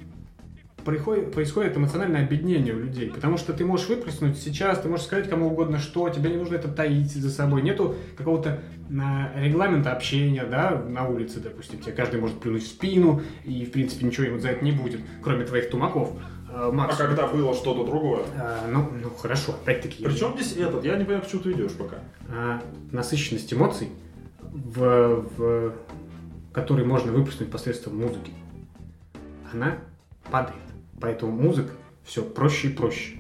[0.85, 5.29] происходит, происходит эмоциональное объединение у людей, потому что ты можешь выплеснуть сейчас, ты можешь сказать
[5.29, 8.61] кому угодно что, тебе не нужно это таить за собой, нету какого-то
[8.91, 13.73] э, регламента общения, да, на улице, допустим, тебе каждый может плюнуть в спину, и, в
[13.73, 16.11] принципе, ничего ему за это не будет, кроме твоих тумаков.
[16.51, 18.23] Э, А когда было что-то другое?
[18.37, 20.05] э, ну, ну, хорошо, опять-таки.
[20.05, 20.85] Причем здесь этот?
[20.85, 21.97] Я не понимаю, к чему ты идешь пока.
[22.29, 22.63] а,
[22.93, 23.89] насыщенность эмоций,
[24.41, 25.73] в, в,
[26.53, 28.31] который можно выплеснуть посредством музыки,
[29.53, 29.79] она
[30.31, 30.55] падает.
[31.05, 31.71] Поэтому музыка
[32.03, 33.17] все проще и проще.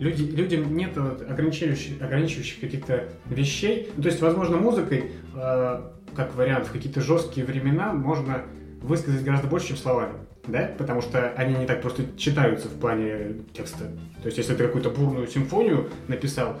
[0.00, 3.92] Люди, людям нет ограничивающих, ограничивающих каких-то вещей.
[3.96, 5.80] Ну, то есть, возможно, музыкой, э,
[6.16, 8.42] как вариант, в какие-то жесткие времена можно
[8.82, 10.14] высказать гораздо больше, чем словами.
[10.48, 10.68] Да?
[10.76, 13.84] Потому что они не так просто читаются в плане текста.
[14.20, 16.58] То есть, если ты какую-то бурную симфонию написал,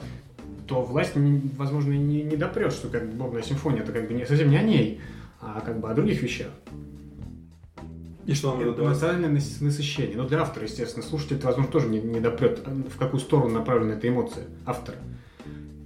[0.68, 1.14] то власть,
[1.56, 4.62] возможно, не, не допрет, что как бурная симфония, это как бы не, совсем не о
[4.62, 5.00] ней,
[5.40, 6.52] а как бы о других вещах.
[8.26, 8.82] И что нам это?
[8.82, 10.16] Эмоциональное нас- насыщение.
[10.16, 13.94] Но для автора, естественно, слушатель, это, возможно, тоже не, не допрет, в какую сторону направлена
[13.94, 14.98] эта эмоция автора.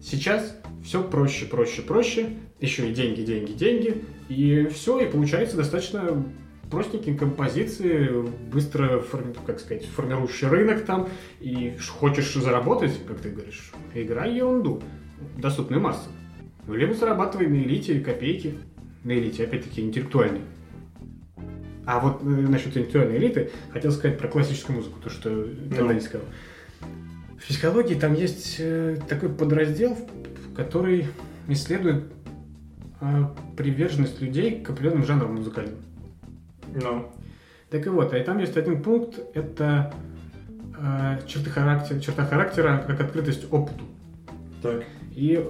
[0.02, 2.30] Сейчас все проще, проще, проще.
[2.58, 4.04] Еще и деньги, деньги, деньги.
[4.28, 6.24] И все, и получается достаточно
[6.70, 8.10] простенькие композиции,
[8.50, 9.04] быстро,
[9.46, 11.08] как сказать, формирующий рынок там.
[11.40, 14.82] И хочешь заработать, как ты говоришь, играй ерунду,
[15.36, 16.08] доступную массу.
[16.68, 18.54] Либо зарабатывай на элите копейки.
[19.04, 20.42] На элите, опять-таки, интеллектуальной.
[21.86, 25.92] А вот э, насчет интеллектуальной элиты хотел сказать про классическую музыку, то, что Ну.
[25.92, 26.26] не сказал.
[27.38, 29.96] В физиологии там есть э, такой подраздел,
[30.54, 31.06] который
[31.48, 32.04] исследует
[33.00, 33.24] э,
[33.56, 35.76] приверженность людей к определенным жанрам музыкальным.
[36.74, 37.10] Ну.
[37.70, 39.94] Так и вот, и там есть один пункт, это
[40.78, 43.84] э, черты характера, черта характера как открытость опыту.
[44.62, 44.84] Так.
[45.14, 45.42] И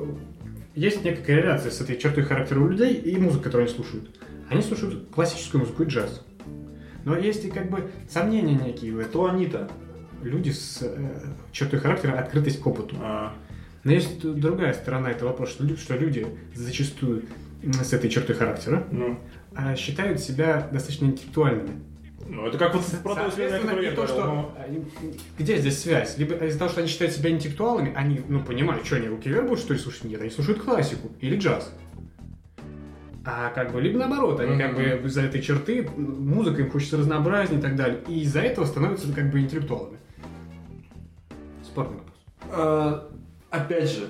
[0.74, 4.19] есть некая корреляция с этой чертой характера у людей и музыка, которую они слушают.
[4.50, 6.24] Они слушают классическую музыку и джаз.
[7.04, 8.92] Но есть и как бы сомнения некие.
[9.04, 9.70] Кто они-то?
[10.22, 11.22] Люди с э,
[11.52, 12.94] чертой характера открытость к опыту.
[13.00, 13.32] А,
[13.84, 17.22] Но есть другая сторона этого вопроса, что лю- что люди зачастую
[17.62, 19.18] с этой чертой характера ну.
[19.54, 21.70] а, считают себя достаточно интеллектуальными.
[22.28, 23.22] Ну, это как вот про то
[23.80, 24.54] я то, что...
[24.62, 24.84] они-
[25.38, 26.18] Где здесь связь?
[26.18, 29.48] Либо из-за того, что они считают себя интеллектуалами, они, ну, понимают, что они руки вверх
[29.48, 30.04] будут, что ли, слушать?
[30.04, 31.72] Нет, они слушают классику или джаз.
[33.24, 37.58] А как бы, либо наоборот, они как бы из-за этой черты, музыка им хочется разнообразнее
[37.58, 39.98] и так далее, и из-за этого становятся как бы интеллектуалами.
[41.62, 42.14] Спорный вопрос.
[42.52, 43.00] Э,
[43.50, 44.06] опять же,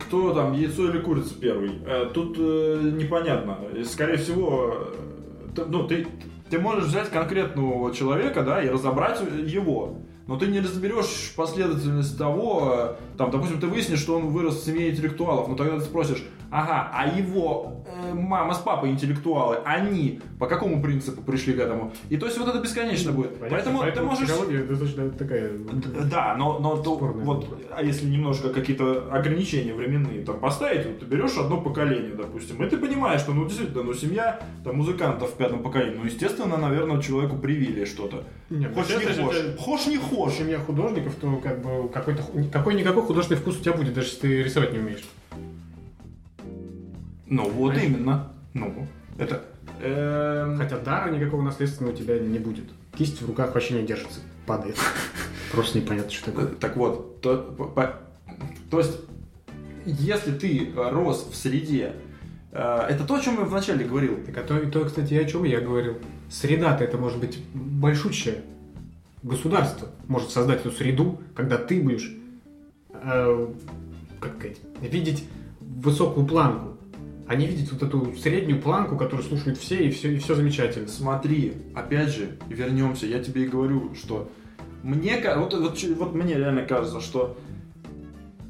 [0.00, 1.70] кто там, яйцо или курица первый?
[1.86, 3.58] Э, тут э, непонятно.
[3.84, 6.06] Скорее всего, э, ты- ну, ты,
[6.50, 9.98] ты можешь взять конкретного человека, да, и разобрать его.
[10.26, 14.64] Но ты не разберешь последовательность того, э, там, допустим, ты выяснишь, что он вырос в
[14.64, 20.20] семье интеллектуалов, но тогда ты спросишь, ага, а его э, мама с папой интеллектуалы, они
[20.38, 21.92] по какому принципу пришли к этому?
[22.08, 23.38] И то есть вот это бесконечно будет.
[23.38, 24.28] Поэтому, ты можешь...
[24.28, 25.50] достаточно такая...
[26.10, 31.06] Да, но, но то, вот, а если немножко какие-то ограничения временные там поставить, вот ты
[31.06, 35.36] берешь одно поколение, допустим, и ты понимаешь, что, ну, действительно, ну, семья там музыкантов в
[35.36, 38.24] пятом поколении, ну, естественно, наверное, человеку привили что-то.
[38.50, 40.38] Нет, Хочешь не хочешь, хочешь не хочешь.
[40.38, 42.22] семья художников, то как бы какой-то
[42.52, 45.04] какой-никакой художественный вкус у тебя будет, даже если ты рисовать не умеешь.
[47.30, 47.90] Ну, вот Понимаешь?
[47.90, 48.32] именно.
[48.54, 49.44] Ну, это...
[49.80, 52.64] эм, Хотя дара никакого наследственного у тебя не будет.
[52.98, 54.76] Кисть в руках вообще не держится, падает.
[55.52, 56.46] Просто непонятно, что такое.
[56.48, 57.94] Так вот, то, по- по-
[58.70, 58.98] то есть,
[59.86, 61.94] если ты рос в среде,
[62.52, 65.18] э, это то, о чем я вначале говорил, Так а то, и то, кстати, и
[65.18, 65.96] о чем я говорил.
[66.30, 68.42] Среда-то это может быть большущая.
[69.22, 72.12] Государство может создать эту среду, когда ты будешь
[72.92, 73.48] э,
[74.18, 75.24] как сказать, видеть
[75.60, 76.69] высокую планку,
[77.36, 80.88] не видеть вот эту среднюю планку, которую слушают все, и все, и все замечательно.
[80.88, 84.30] Смотри, опять же, вернемся, я тебе и говорю, что
[84.82, 87.36] мне, вот, вот, вот мне реально кажется, что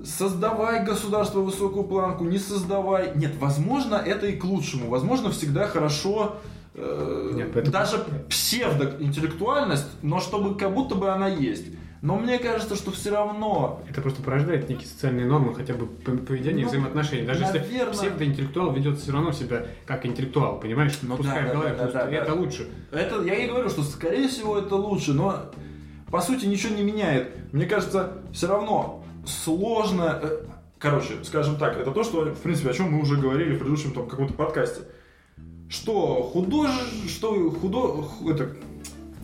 [0.04, 3.12] создавай государство высокую планку, не создавай.
[3.14, 4.88] Нет, возможно, это и к лучшему.
[4.88, 6.36] Возможно, всегда хорошо
[6.74, 11.66] э, Нет, даже псевдоинтеллектуальность, но чтобы как будто бы она есть.
[12.02, 16.16] Но мне кажется, что все равно Это просто порождает некие социальные нормы, хотя бы п-
[16.16, 17.26] поведения и Ну, взаимоотношений.
[17.26, 17.66] Даже наверно.
[17.66, 20.98] если псевдоинтеллектуал ведет все равно себя как интеллектуал, понимаешь?
[21.02, 22.22] Ну Пускай да, в голове да, да, да, и да.
[22.22, 22.68] это лучше.
[22.90, 25.50] Это я и говорю, что скорее всего это лучше, но
[26.10, 27.52] по сути ничего не меняет.
[27.52, 30.18] Мне кажется, все равно сложно.
[30.22, 30.44] э,
[30.78, 33.92] Короче, скажем так, это то, что, в принципе, о чем мы уже говорили в предыдущем
[33.92, 34.80] там, каком-то подкасте.
[35.68, 36.70] Что худож...
[37.08, 37.78] что худо...
[38.02, 38.56] ху- это...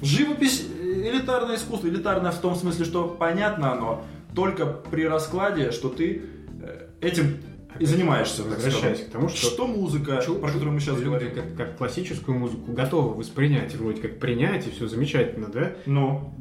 [0.03, 1.89] живопись элитарное искусство.
[1.89, 6.23] Элитарное в том смысле, что понятно оно только при раскладе, что ты
[6.63, 7.39] э, этим
[7.79, 11.31] и занимаешься, Возвращаясь к тому, что, Что музыка, чу- про которую мы сейчас люди говорим.
[11.35, 15.73] Как, как классическую музыку готовы воспринять, вроде как принять, и все замечательно, да?
[15.87, 16.33] Ну,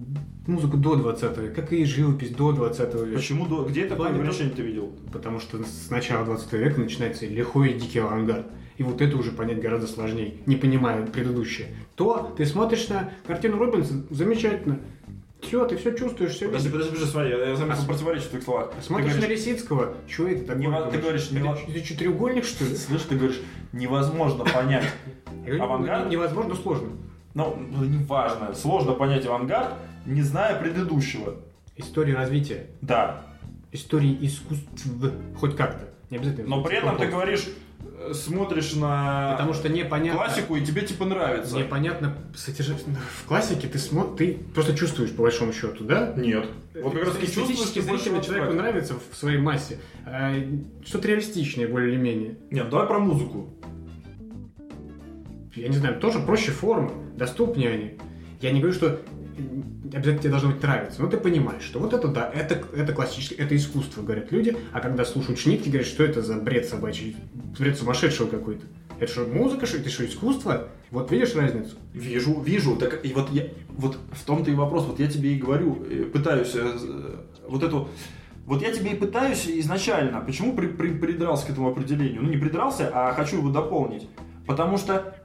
[0.48, 3.16] Музыку до 20 века, как и живопись до 20 века.
[3.18, 4.94] почему, до- где такое ограничение ты видел?
[5.12, 8.46] Потому что с начала 20 века начинается лихой и дикий авангард.
[8.78, 11.68] И вот это уже понять гораздо сложнее, не понимая предыдущее.
[11.96, 14.80] То ты смотришь на картину Рубенса, замечательно.
[15.42, 18.44] Все, ты все чувствуешь, все Подожди, подожди, подожди, смотри, я заметил А противоречие в твоих
[18.46, 18.72] словах.
[18.76, 20.58] Ты Смотришь на Лисицкого, что это такое?
[20.86, 22.76] Не ты говоришь, не это, это что, треугольник, что ли?
[22.76, 24.86] слышь, ты говоришь, невозможно понять.
[25.48, 26.06] Авангард?
[26.06, 26.90] не- Невозможно, сложно.
[27.36, 29.74] Ну, ну, неважно, сложно понять авангард,
[30.06, 31.36] не зная предыдущего.
[31.76, 33.22] История развития, Да,
[33.72, 34.88] истории искусств,
[35.38, 35.90] хоть как-то.
[36.10, 36.48] Не обязательно.
[36.56, 37.46] но при этом ты говоришь,
[38.14, 40.22] смотришь на что непонятно.
[40.22, 41.56] классику, и тебе типа нравится.
[41.56, 42.84] Непонятно содержание.
[43.24, 44.04] В классике ты смо...
[44.04, 46.14] ты просто чувствуешь по большому счету, да?
[46.16, 46.48] Нет.
[46.82, 48.56] Вот как раз чувствуешь, ты вот человеку так.
[48.56, 49.80] нравится в своей массе.
[50.06, 50.34] А,
[50.86, 52.38] Что-то реалистичное, более или менее.
[52.52, 53.50] Нет, давай про музыку.
[55.56, 57.98] Я не знаю, тоже проще формы, доступнее они.
[58.42, 59.00] Я не говорю, что
[59.38, 63.46] обязательно тебе должно быть нравиться, но ты понимаешь, что вот это да, это, это классическое,
[63.46, 67.16] это искусство, говорят люди, а когда слушают шнитки, говорят, что это за бред собачий,
[67.58, 68.66] бред сумасшедшего какой-то.
[69.00, 70.70] Это что, музыка, что это что, искусство?
[70.90, 71.76] Вот видишь разницу?
[71.94, 72.78] Вижу, вижу.
[72.78, 74.86] Так и вот я, вот в том-то и вопрос.
[74.86, 77.16] Вот я тебе и говорю, э, пытаюсь э, э,
[77.50, 77.90] вот эту.
[78.46, 80.22] Вот я тебе и пытаюсь изначально.
[80.22, 82.22] Почему при- при- придрался к этому определению?
[82.24, 84.08] Ну не придрался, а хочу его дополнить.
[84.46, 85.16] Потому что,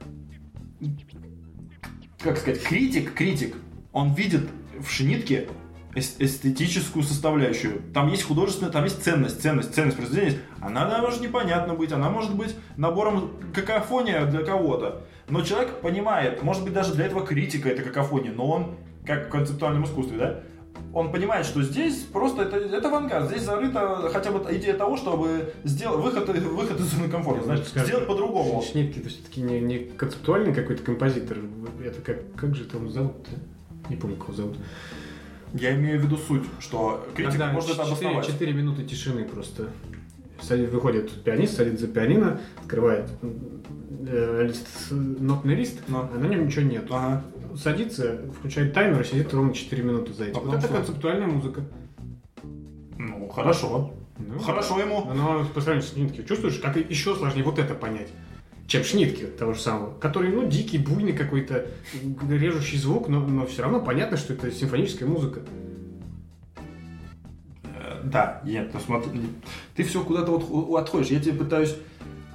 [2.19, 3.55] как сказать, критик, критик,
[3.93, 4.47] он видит
[4.79, 5.47] в шинитке
[5.95, 7.81] эс- эстетическую составляющую.
[7.93, 10.39] Там есть художественная, там есть ценность, ценность, ценность произведения.
[10.59, 15.05] Она да, может непонятно быть, она может быть набором какофония для кого-то.
[15.29, 18.75] Но человек понимает, может быть даже для этого критика это какофония, но он,
[19.05, 20.43] как в концептуальном искусстве, да,
[20.93, 25.53] он понимает, что здесь просто это, это авангард, здесь зарыта хотя бы идея того, чтобы
[25.63, 28.61] сделать выход, выход из зоны комфорта, значит, Скажем, сделать по-другому.
[28.61, 31.37] Шнитки это все-таки не, не концептуальный какой-то композитор.
[31.83, 33.31] Это как, как же там зовут-то?
[33.91, 34.57] Не помню, как его зовут.
[35.53, 38.27] Я имею в виду суть, что критика Когда может это 4, обосновать.
[38.27, 39.69] 4 минуты тишины просто.
[40.41, 43.09] Садит- выходит пианист, садится за пианино, открывает
[44.07, 46.09] э, лист, нотный лист, Но.
[46.11, 46.85] а на нем ничего нет.
[46.89, 47.23] Ага.
[47.55, 50.37] Садится, включает таймер и сидит ровно 4 минуты за этим.
[50.37, 50.73] А вот это что?
[50.73, 51.63] концептуальная музыка.
[52.97, 53.93] Ну, хорошо.
[54.17, 55.03] Ну, Хорошо ему.
[55.13, 58.07] Но по сравнению с Шнитки, чувствуешь, как еще сложнее вот это понять,
[58.71, 61.65] чем Шнитки того же самого, который, ну, дикий, буйный какой-то,
[62.29, 65.41] режущий звук, но, но все равно понятно, что это симфоническая музыка.
[67.65, 69.11] Э, Да, нет, ну смотри,
[69.75, 71.09] ты все куда-то вот отходишь.
[71.09, 71.75] Я тебе пытаюсь...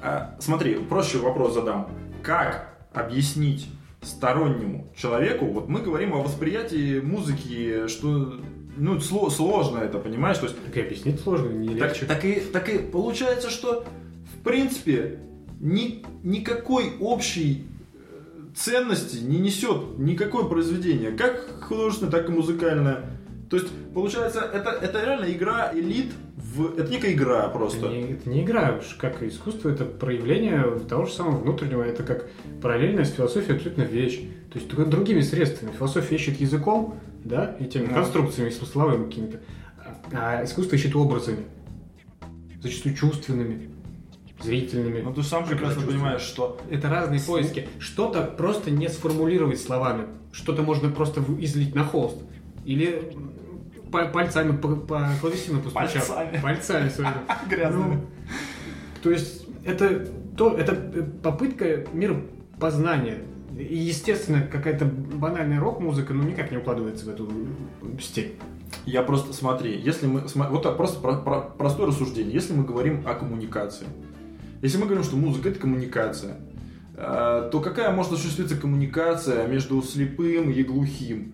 [0.02, 1.88] а, Смотри, проще вопрос задам.
[2.22, 3.66] Как объяснить
[4.02, 8.34] стороннему человеку, вот мы говорим о восприятии музыки, что
[8.76, 10.36] ну, сло- сложно это, понимаешь?
[10.36, 12.04] То есть, Так и объяснить сложно, не так, легче.
[12.04, 13.86] так и, так и получается, что
[14.34, 15.20] в принципе
[15.60, 23.04] ни, никакой общей э, ценности не несет никакое произведение, как художественное, так и музыкальное.
[23.50, 26.76] То есть, получается, это, это реально игра элит в...
[26.78, 27.88] Это некая игра Это просто.
[27.88, 32.28] не, это не игра, уж как искусство, это проявление того же самого внутреннего, это как
[32.60, 34.20] параллельная с философией абсолютно вещь.
[34.52, 35.70] То есть только другими средствами.
[35.72, 37.94] Философия ищет языком, да, и теми Да.
[37.94, 39.38] конструкциями смысловыми какими-то,
[40.12, 41.44] а а искусство ищет образами,
[42.60, 43.70] зачастую чувственными,
[44.42, 45.00] зрительными.
[45.00, 46.58] Но ты сам прекрасно понимаешь, что...
[46.70, 47.68] Это разные поиски.
[47.78, 50.06] Что-то просто не сформулировать словами.
[50.32, 52.18] Что-то можно просто излить на холст.
[52.64, 53.12] Или
[53.90, 56.08] пальцами по, по клавесину постучав.
[56.08, 56.42] Пальцами.
[56.42, 57.14] Пальцами своими.
[57.48, 57.94] Грязными.
[57.94, 58.00] Ну,
[59.02, 60.06] то есть это,
[60.36, 63.18] то, это э, попытка миропознания.
[63.56, 67.30] И, естественно, какая-то банальная рок-музыка, ну, никак не укладывается в эту
[68.00, 68.34] степь.
[68.84, 70.24] Я просто, смотри, если мы...
[70.34, 72.34] Вот так, просто про- про- простое рассуждение.
[72.34, 73.86] Если мы говорим о коммуникации,
[74.66, 76.38] если мы говорим, что музыка— это коммуникация,
[76.96, 81.32] э, то какая может осуществиться коммуникация между слепым и глухим?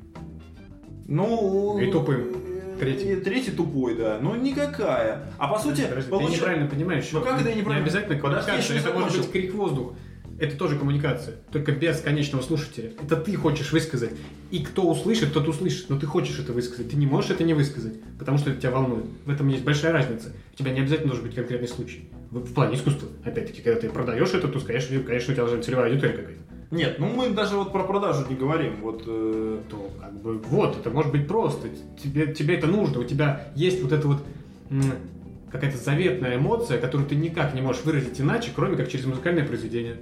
[1.09, 1.79] Ну...
[1.79, 2.29] И тупым.
[2.47, 3.17] э, Третий.
[3.17, 4.19] Третий тупой, да.
[4.21, 5.33] Ну, никакая.
[5.39, 5.83] А по сути...
[5.89, 7.09] Подожди, получа- Ты неправильно понимаешь.
[7.13, 7.85] Ну, как это я неправильно?
[7.85, 8.75] Не обязательно Подожди, коммуникация.
[8.75, 9.95] не это может быть крик воздух.
[10.39, 12.91] Это тоже коммуникация, только без конечного слушателя.
[13.01, 14.11] Это ты хочешь высказать.
[14.51, 15.89] И кто услышит, тот услышит.
[15.89, 16.91] Но ты хочешь это высказать.
[16.91, 19.05] Ты не можешь это не высказать, потому что это тебя волнует.
[19.25, 20.33] В этом есть большая разница.
[20.53, 22.11] У тебя не обязательно должен быть конкретный случай.
[22.33, 23.09] В, плане искусства.
[23.25, 26.43] Опять-таки, когда ты продаешь это, то, конечно, конечно, у тебя быть целевая аудитория какая-то.
[26.71, 28.81] Нет, ну мы даже вот про продажу не говорим.
[28.81, 29.05] Вот...
[29.07, 31.69] э, то как бы вот, это может быть просто.
[32.03, 34.23] Тебе, тебе это нужно, у тебя есть вот эта вот
[35.51, 39.99] какая-то заветная эмоция, которую ты никак не можешь выразить иначе, кроме как через музыкальное произведение.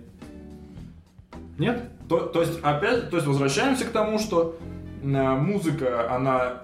[1.58, 1.90] Нет?
[2.08, 4.56] То, то есть, опять, то есть возвращаемся к тому, что
[5.02, 6.62] э, музыка, она,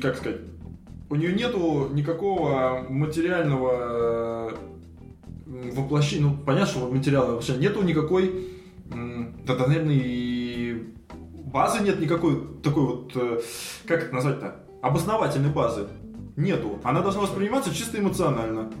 [0.00, 0.40] как сказать,
[1.12, 4.50] у нее нету никакого материального
[5.46, 8.48] э, воплощения, ну, понятно, что материального воплощения, нету никакой,
[9.46, 10.86] да, да, наверное, и
[11.52, 13.42] базы нет никакой, такой вот, э,
[13.86, 15.86] как это назвать-то, обосновательной базы.
[16.36, 16.80] Нету.
[16.82, 18.72] Она должна восприниматься чисто эмоционально.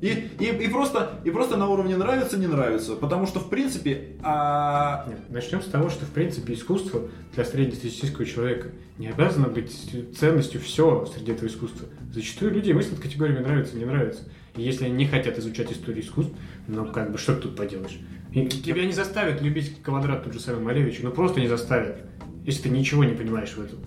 [0.00, 2.94] И, и, и, просто, и просто на уровне нравится, не нравится.
[2.94, 5.06] Потому что, в принципе, а...
[5.08, 7.02] Нет, начнем с того, что, в принципе, искусство
[7.34, 9.72] для среднестатистического человека не обязано быть
[10.16, 11.88] ценностью все среди этого искусства.
[12.12, 14.22] Зачастую люди мыслят категориями нравится, не нравится.
[14.56, 16.32] И если они не хотят изучать историю искусств,
[16.68, 17.98] ну, как бы, что ты тут поделаешь?
[18.32, 22.02] И тебя не заставят любить квадрат тот же самый Малевич, ну, просто не заставят,
[22.44, 23.78] если ты ничего не понимаешь в этом.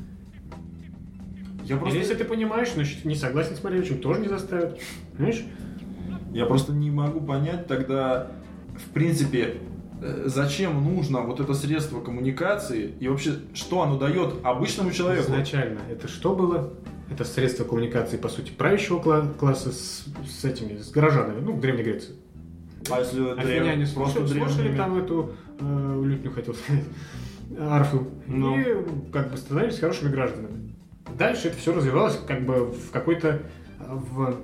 [1.64, 4.80] Я Или если ты понимаешь, значит, не согласен с Малевичем, тоже не заставят.
[5.16, 5.43] Понимаешь?
[6.34, 8.32] Я просто не могу понять тогда,
[8.77, 9.57] в принципе,
[10.01, 15.23] э, зачем нужно вот это средство коммуникации и вообще, что оно дает обычному человеку.
[15.32, 16.73] Изначально это что было?
[17.09, 21.59] Это средство коммуникации, по сути, правящего кла- класса с, с этими, с горожанами, ну, в
[21.59, 22.15] Древней Греции.
[22.89, 26.86] А если Афиняне древ- слушали, слушали древними- там эту э, лютню, хотел сказать,
[27.59, 28.57] арфу, Ну.
[28.57, 28.65] и
[29.11, 30.73] как бы становились хорошими гражданами.
[31.19, 33.41] Дальше это все развивалось как бы в какой-то
[33.79, 34.38] в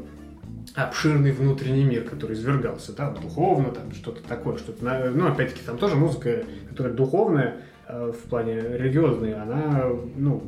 [0.84, 5.95] обширный внутренний мир, который извергался, да, духовно, там что-то такое, что-то, ну, опять-таки, там тоже
[5.95, 7.57] музыка, которая духовная,
[7.88, 10.43] э, в плане религиозной, она, ну,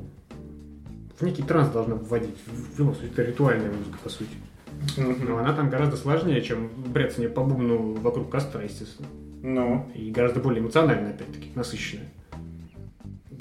[1.20, 4.30] в некий транс должна вводить, в любом случае, это ритуальная музыка, по сути.
[4.98, 9.08] Но она там гораздо сложнее, чем брецание по бубну вокруг костра, естественно.
[9.42, 9.90] Ну.
[9.96, 12.10] И гораздо более эмоциональная, опять-таки, насыщенная.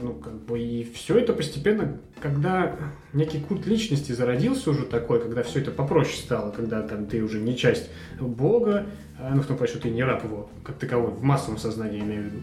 [0.01, 2.76] Ну, как бы, и все это постепенно, когда
[3.12, 7.40] некий культ личности зародился уже такой, когда все это попроще стало, когда там ты уже
[7.40, 7.90] не часть
[8.20, 8.86] Бога,
[9.18, 12.01] а, ну, в том плане, что ты не раб его, как таковой, в массовом сознании,
[12.01, 12.38] имею в виду,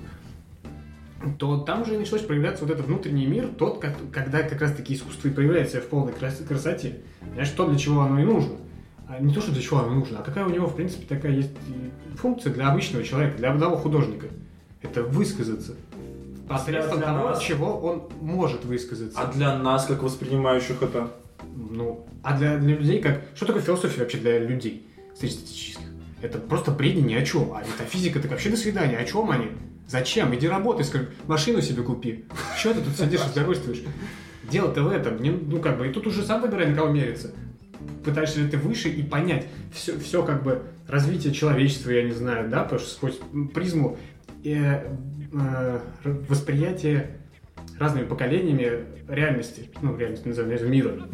[1.39, 5.29] то там уже началось проявляться вот этот внутренний мир, тот, как- когда как раз-таки искусство
[5.29, 6.97] и проявляет себя в полной крас- красоте.
[7.33, 8.55] Знаешь, то, для чего оно и нужно.
[9.07, 11.31] А не то, что для чего оно нужно, а какая у него, в принципе, такая
[11.31, 14.27] есть и функция для обычного человека, для одного художника.
[14.81, 15.75] Это высказаться.
[16.47, 17.41] Посредством для того, нас?
[17.41, 19.19] чего он может высказаться.
[19.19, 21.11] А для нас, как воспринимающих это?
[21.55, 23.21] Ну, а для, для людей как...
[23.35, 24.87] Что такое философия вообще для людей
[25.17, 25.85] среднестатистических?
[26.21, 27.53] Это просто бредни ни о чем.
[27.53, 28.97] А метафизика так вообще до свидания.
[28.97, 29.47] О чем они?
[29.87, 30.33] Зачем?
[30.35, 32.25] Иди работай, скажи, машину себе купи.
[32.57, 33.83] Что ты тут сидишь, удовольствуешь?
[34.49, 35.21] Дело-то в этом.
[35.21, 37.31] Не- ну, как бы, и тут уже сам выбирай, на кого мериться.
[38.03, 42.49] Пытаешься ли ты выше и понять все, все как бы развитие человечества, я не знаю,
[42.49, 43.19] да, потому что сквозь
[43.53, 43.97] призму
[44.45, 44.95] э,
[45.33, 45.79] э,
[46.29, 47.17] восприятия
[47.79, 51.07] разными поколениями реальности, ну, реальности, назовем, это мира,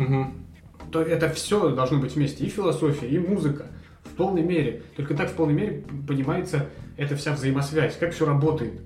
[0.92, 2.46] то это все должно быть вместе.
[2.46, 3.68] И философия, и музыка.
[4.04, 4.84] В полной мере.
[4.96, 6.68] Только так в полной мере понимается
[6.98, 8.82] эта вся взаимосвязь, как все работает.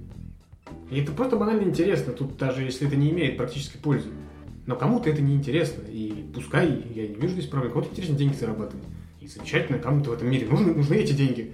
[0.92, 4.10] И это просто банально интересно, тут даже если это не имеет практической пользы.
[4.68, 5.84] Но кому-то это не интересно.
[5.88, 8.86] И пускай, я не вижу здесь проблем, кому-то интересно деньги зарабатывать.
[9.20, 11.54] И замечательно, кому-то в этом мире нужны, нужны эти деньги.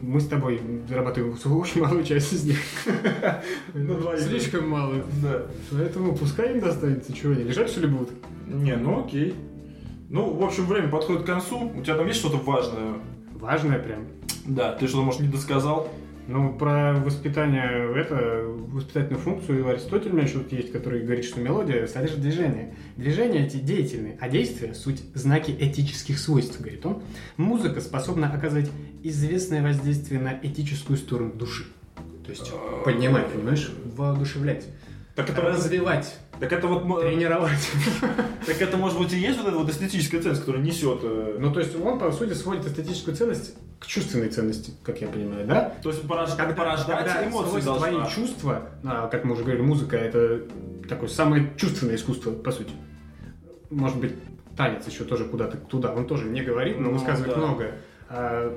[0.00, 2.58] Мы с тобой зарабатываем очень малую часть из них.
[4.18, 5.04] Слишком малую.
[5.22, 5.42] Да.
[5.70, 7.12] Поэтому пускай им достанется.
[7.12, 8.10] Чего они, лежать что ли будут?
[8.46, 9.34] Не, ну окей.
[10.08, 11.70] Ну, в общем, время подходит к концу.
[11.74, 12.94] У тебя там есть что-то важное?
[13.34, 14.06] Важное прям.
[14.46, 15.92] Да, ты что-то, может, не досказал?
[16.28, 21.86] Ну, про воспитание, это, воспитательную функцию Аристотель у меня еще есть, который говорит, что мелодия
[21.86, 22.74] содержит движение.
[22.98, 27.02] Движения эти деятельные, а действия– суть знаки этических свойств, говорит он.
[27.38, 28.70] Музыка способна оказать
[29.02, 31.64] известное воздействие на этическую сторону души.
[32.26, 32.52] То есть
[32.84, 34.66] поднимать, понимаешь, воодушевлять,
[35.18, 37.00] Так это, развивать, так это вот...
[37.00, 37.70] тренировать.
[38.46, 41.00] Так это, может быть, и есть вот эта вот эстетическая ценность, которая несет...
[41.02, 45.08] э, Ну, то есть он, по сути, сводит эстетическую ценность к чувственной ценности, как я
[45.08, 45.74] понимаю, да?
[45.82, 47.88] То есть порож- Когда, порождать когда эмоции должна.
[47.88, 50.42] твои чувства, а, как мы уже говорили, музыка это
[50.88, 52.70] такое самое чувственное искусство, по сути.
[53.70, 54.14] Может быть,
[54.56, 55.92] танец еще тоже куда-то туда.
[55.92, 57.38] Он тоже не говорит, но Ну, высказывает да.
[57.40, 57.74] многое.
[58.08, 58.56] А,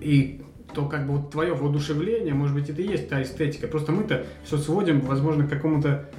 [0.00, 0.42] и
[0.74, 3.66] то как бы вот твое воодушевление, может быть, это и есть та эстетика.
[3.68, 6.10] Просто мы-то все сводим, возможно, к какому-то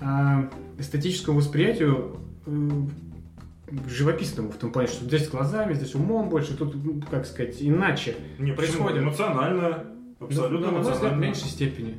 [0.00, 2.18] а, эстетическому восприятию
[3.88, 8.16] живописному, в том плане, что здесь глазами, здесь умом больше, тут, ну, как сказать, иначе.
[8.38, 8.98] Не, происходит.
[8.98, 9.84] Эмоционально.
[10.20, 11.22] Абсолютно Ну, на мой взгляд, в эмоционально.
[11.22, 11.98] меньшей степени.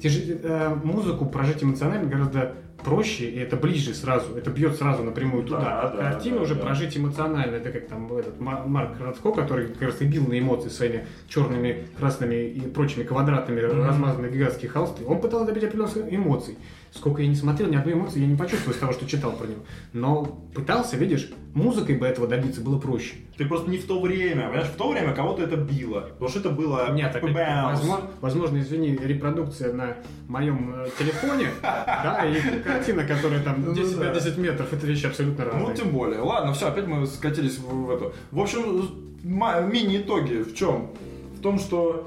[0.00, 5.02] Те же, э, музыку прожить эмоционально гораздо проще, и это ближе сразу, это бьет сразу
[5.02, 5.60] напрямую туда.
[5.60, 6.60] Да, а да, картину да, уже да.
[6.62, 10.38] прожить эмоционально, это как там этот Ма- Марк Радко, который как раз и бил на
[10.38, 13.84] эмоции своими черными, красными и прочими квадратами Мгм.
[13.84, 15.04] размазанные гигантские холсты.
[15.06, 16.56] Он пытался добить определенных эмоций.
[16.94, 19.46] сколько я не смотрел, ни одной эмоции я не почувствовал из того, что читал про
[19.46, 19.60] него.
[19.94, 20.24] Но
[20.54, 23.14] пытался, видишь, музыкой бы этого добиться было проще.
[23.38, 26.00] Ты просто не в то время, понимаешь, в то время кого-то это било.
[26.02, 26.92] Потому что это было...
[26.92, 29.96] Нет, опять, возможно, возможно, извини, репродукция на
[30.28, 32.34] моем э, телефоне, да, и
[32.72, 34.04] картина, которая там Ну 10 да.
[34.08, 35.66] на 10 метров, это вещи абсолютно разные.
[35.68, 36.20] Ну, тем более.
[36.20, 38.12] Ладно, все, опять мы скатились в, в эту.
[38.30, 38.88] В общем,
[39.24, 40.90] мини-итоги в чем?
[41.38, 42.06] В том, что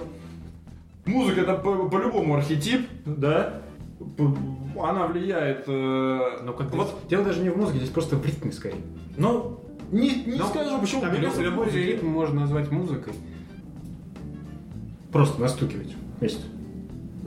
[1.05, 3.61] музыка это по- по-любому архетип, да?
[4.77, 5.63] Она влияет...
[5.67, 8.81] э, Но как вот, Дело даже не в музыке, здесь просто в ритме скорее.
[9.17, 9.59] ну,
[9.91, 11.01] не, не Но скажу, почему.
[11.01, 13.13] там любой, любой ритм можно назвать музыкой.
[15.11, 16.41] Просто настукивать вместе.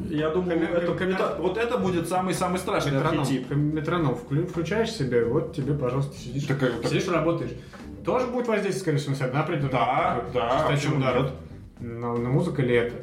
[0.09, 3.51] Я думаю, Ками- это- это- вот это будет самый-самый страшный Метроном, архетип.
[3.51, 6.45] метроном вклю- включаешь себе, вот тебе, пожалуйста, сидишь.
[6.45, 7.53] Так так- Сидишь, работаешь.
[8.05, 11.23] Тоже будет воздействие, скорее всего, на себя, на определенную Да, да, частоту почему ударов.
[11.25, 11.33] нет?
[11.81, 12.97] Но, но музыка ли это?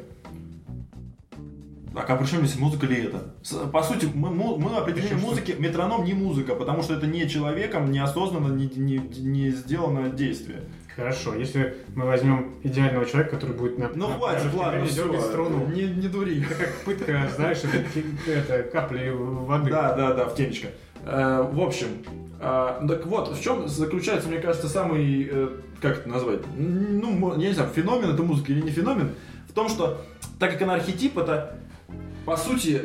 [1.94, 3.34] Так, а при чем здесь музыка ли это?
[3.72, 5.28] По сути, мы, мы определили Причем что?
[5.28, 10.60] музыки, метроном не музыка, потому что это не человеком, неосознанно, не, не, не сделанное действие.
[10.96, 15.66] Хорошо, если мы возьмем идеального человека, который будет на Ну на хватит, ладно, всё, струну.
[15.66, 16.42] Не, не дури.
[16.42, 17.58] Это как пытка, знаешь,
[18.26, 19.70] это, капли воды.
[19.70, 20.68] Да, да, да, в темечко.
[21.04, 21.88] Э, в общем,
[22.40, 25.48] э, так вот, в чем заключается, мне кажется, самый, э,
[25.82, 29.10] как это назвать, ну, я не знаю, феномен это музыка или не феномен,
[29.48, 30.00] в том, что,
[30.38, 31.58] так как она архетип, это,
[32.24, 32.80] по сути,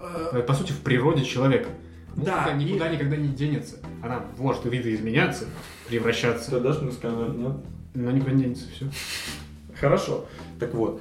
[0.00, 1.68] э, По сути, в природе человека.
[2.16, 3.76] Да, и- никуда никогда не денется.
[4.02, 5.44] Она может видоизменяться,
[5.88, 7.52] превращаться, дашь мне сказать, нет?
[7.94, 8.66] никуда не денется.
[8.70, 8.86] Все.
[9.78, 10.26] Хорошо.
[10.58, 11.00] Так вот,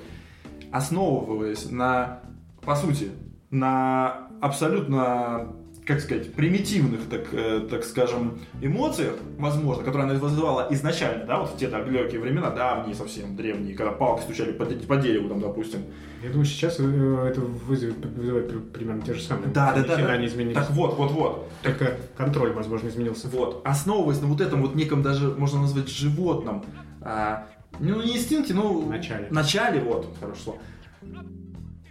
[0.71, 2.21] основываясь на,
[2.61, 3.11] по сути,
[3.49, 5.53] на абсолютно,
[5.85, 11.51] как сказать, примитивных, так, э, так скажем, эмоциях, возможно, которые она вызывала изначально, да, вот
[11.51, 15.81] в те далекие времена, давние совсем, древние, когда палки стучали по, по дереву, там, допустим.
[16.23, 19.49] Я думаю, сейчас э, это вызовет, вызывает при- примерно те же самые.
[19.49, 20.17] Да, да, да, да.
[20.17, 20.55] не изменились.
[20.55, 21.51] Так вот, вот, вот.
[21.61, 23.27] Только контроль, возможно, изменился.
[23.27, 26.65] Вот, основываясь на вот этом вот неком даже, можно назвать, животном,
[27.01, 27.47] а,
[27.79, 28.89] ну, не инстинкте, ну...
[28.89, 29.27] Начале.
[29.29, 30.59] Начале, вот, хорошее слово.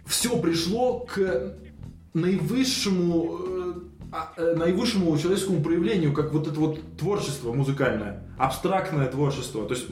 [0.05, 1.55] Все пришло к
[2.15, 3.54] наивысшему, э,
[4.37, 9.87] наивысшему человеческому проявлению, как вот это вот творчество музыкальное, абстрактное творчество, то есть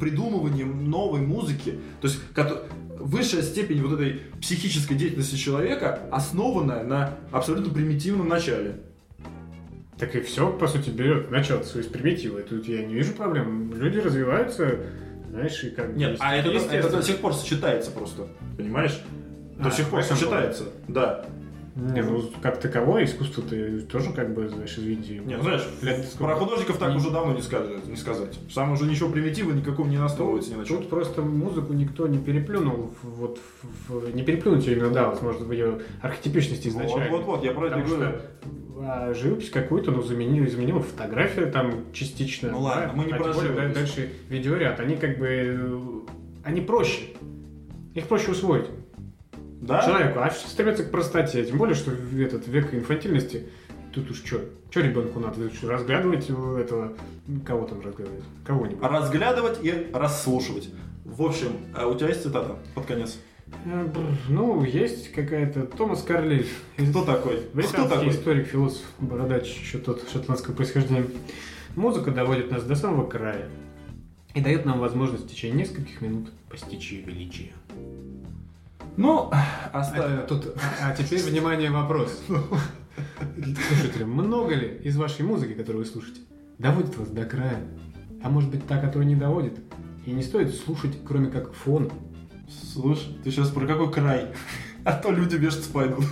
[0.00, 2.20] придумывание новой музыки, то есть
[2.98, 8.80] высшая степень вот этой психической деятельности человека, основанная на абсолютно примитивном начале.
[9.98, 12.42] Так и все, по сути, берет начало своей примитивы.
[12.42, 13.72] Тут я не вижу проблем.
[13.74, 14.80] Люди развиваются,
[15.30, 18.26] знаешь, и как бы Нет, а это, это до сих пор сочетается просто,
[18.58, 19.00] понимаешь?
[19.58, 21.24] До А, сих пор сочетается, да.
[21.76, 25.18] Не, ну как таковое искусство-то тоже как бы, знаешь, извините.
[25.18, 26.34] Не, ну, знаешь, лет про сколько?
[26.36, 27.86] художников так Не- уже давно не сказать.
[27.86, 28.38] Не сказать.
[28.50, 30.78] Сам уже ничего примитива никакого не настроивается ни на чем.
[30.78, 33.38] Тут просто музыку никто не переплюнул, вот,
[33.88, 37.10] в- в- не переплюнуть ее именно, да, возможно, в ее архетипичности изначально.
[37.10, 37.88] Вот, вот, вот, я про это говорю.
[37.96, 38.20] что
[38.78, 42.50] а, живопись какую-то, ну, заменила, изменила фотография там частично.
[42.52, 45.78] Ну ладно, мы не а про тем более да- дальше видеоряд, они как бы, э,
[46.44, 47.02] они проще.
[47.94, 48.66] Их проще усвоить
[49.60, 49.82] Да?
[49.84, 53.48] человеку, а все стремятся к простоте, тем более, что в этот век инфантильности,
[53.92, 54.40] тут уж что,
[54.70, 56.92] что ребенку надо Что, разглядывать этого,
[57.44, 58.82] кого там разглядывать, кого-нибудь.
[58.82, 60.70] Разглядывать и расслушивать.
[61.04, 63.18] В общем, а у тебя есть цитата под конец?
[63.64, 63.86] Э,
[64.28, 66.46] Ну, есть какая-то Томас Карлиль.
[66.90, 67.36] Кто такой?
[67.38, 68.08] Кто Британский такой?
[68.10, 71.06] историк, философ, бородач, еще тот шотландского происхождения.
[71.76, 73.48] Музыка доводит нас до самого края
[74.34, 77.52] и дает нам возможность в течение нескольких минут постичь ее величие.
[78.96, 79.30] Ну,
[79.72, 80.26] оставим.
[80.26, 82.22] тут, а теперь, внимание, вопрос.
[82.26, 86.20] Слушатели, много ли из вашей музыки, которую вы слушаете,
[86.58, 87.60] доводит вас до края?
[88.22, 89.58] А может быть, та, которая не доводит?
[90.06, 91.90] И не стоит слушать, кроме как фон.
[92.72, 94.28] Слушай, ты сейчас про какой край?
[94.84, 96.04] А то люди вешаться пойдут.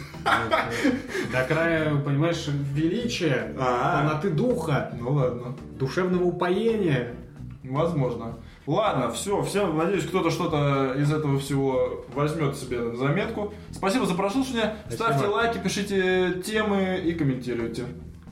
[1.33, 4.03] До края, понимаешь, величия, А.
[4.11, 5.57] полноты духа, Ну ладно.
[5.79, 7.15] душевного упоения.
[7.63, 8.37] Возможно.
[8.67, 13.53] Ладно, все, всем, надеюсь, кто-то что-то из этого всего возьмет себе на заметку.
[13.71, 14.77] Спасибо за прослушивание.
[14.87, 15.05] Спасибо.
[15.05, 17.85] Ставьте лайки, пишите темы и комментируйте.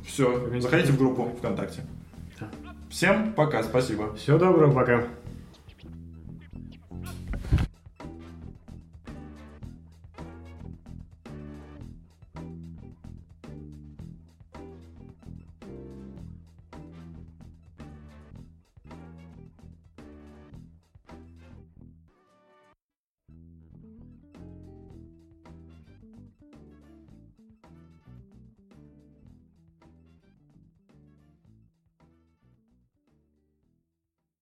[0.06, 1.82] Все, заходите в группу ВКонтакте.
[2.88, 4.14] Всем пока, спасибо.
[4.14, 5.04] Всего доброго, пока.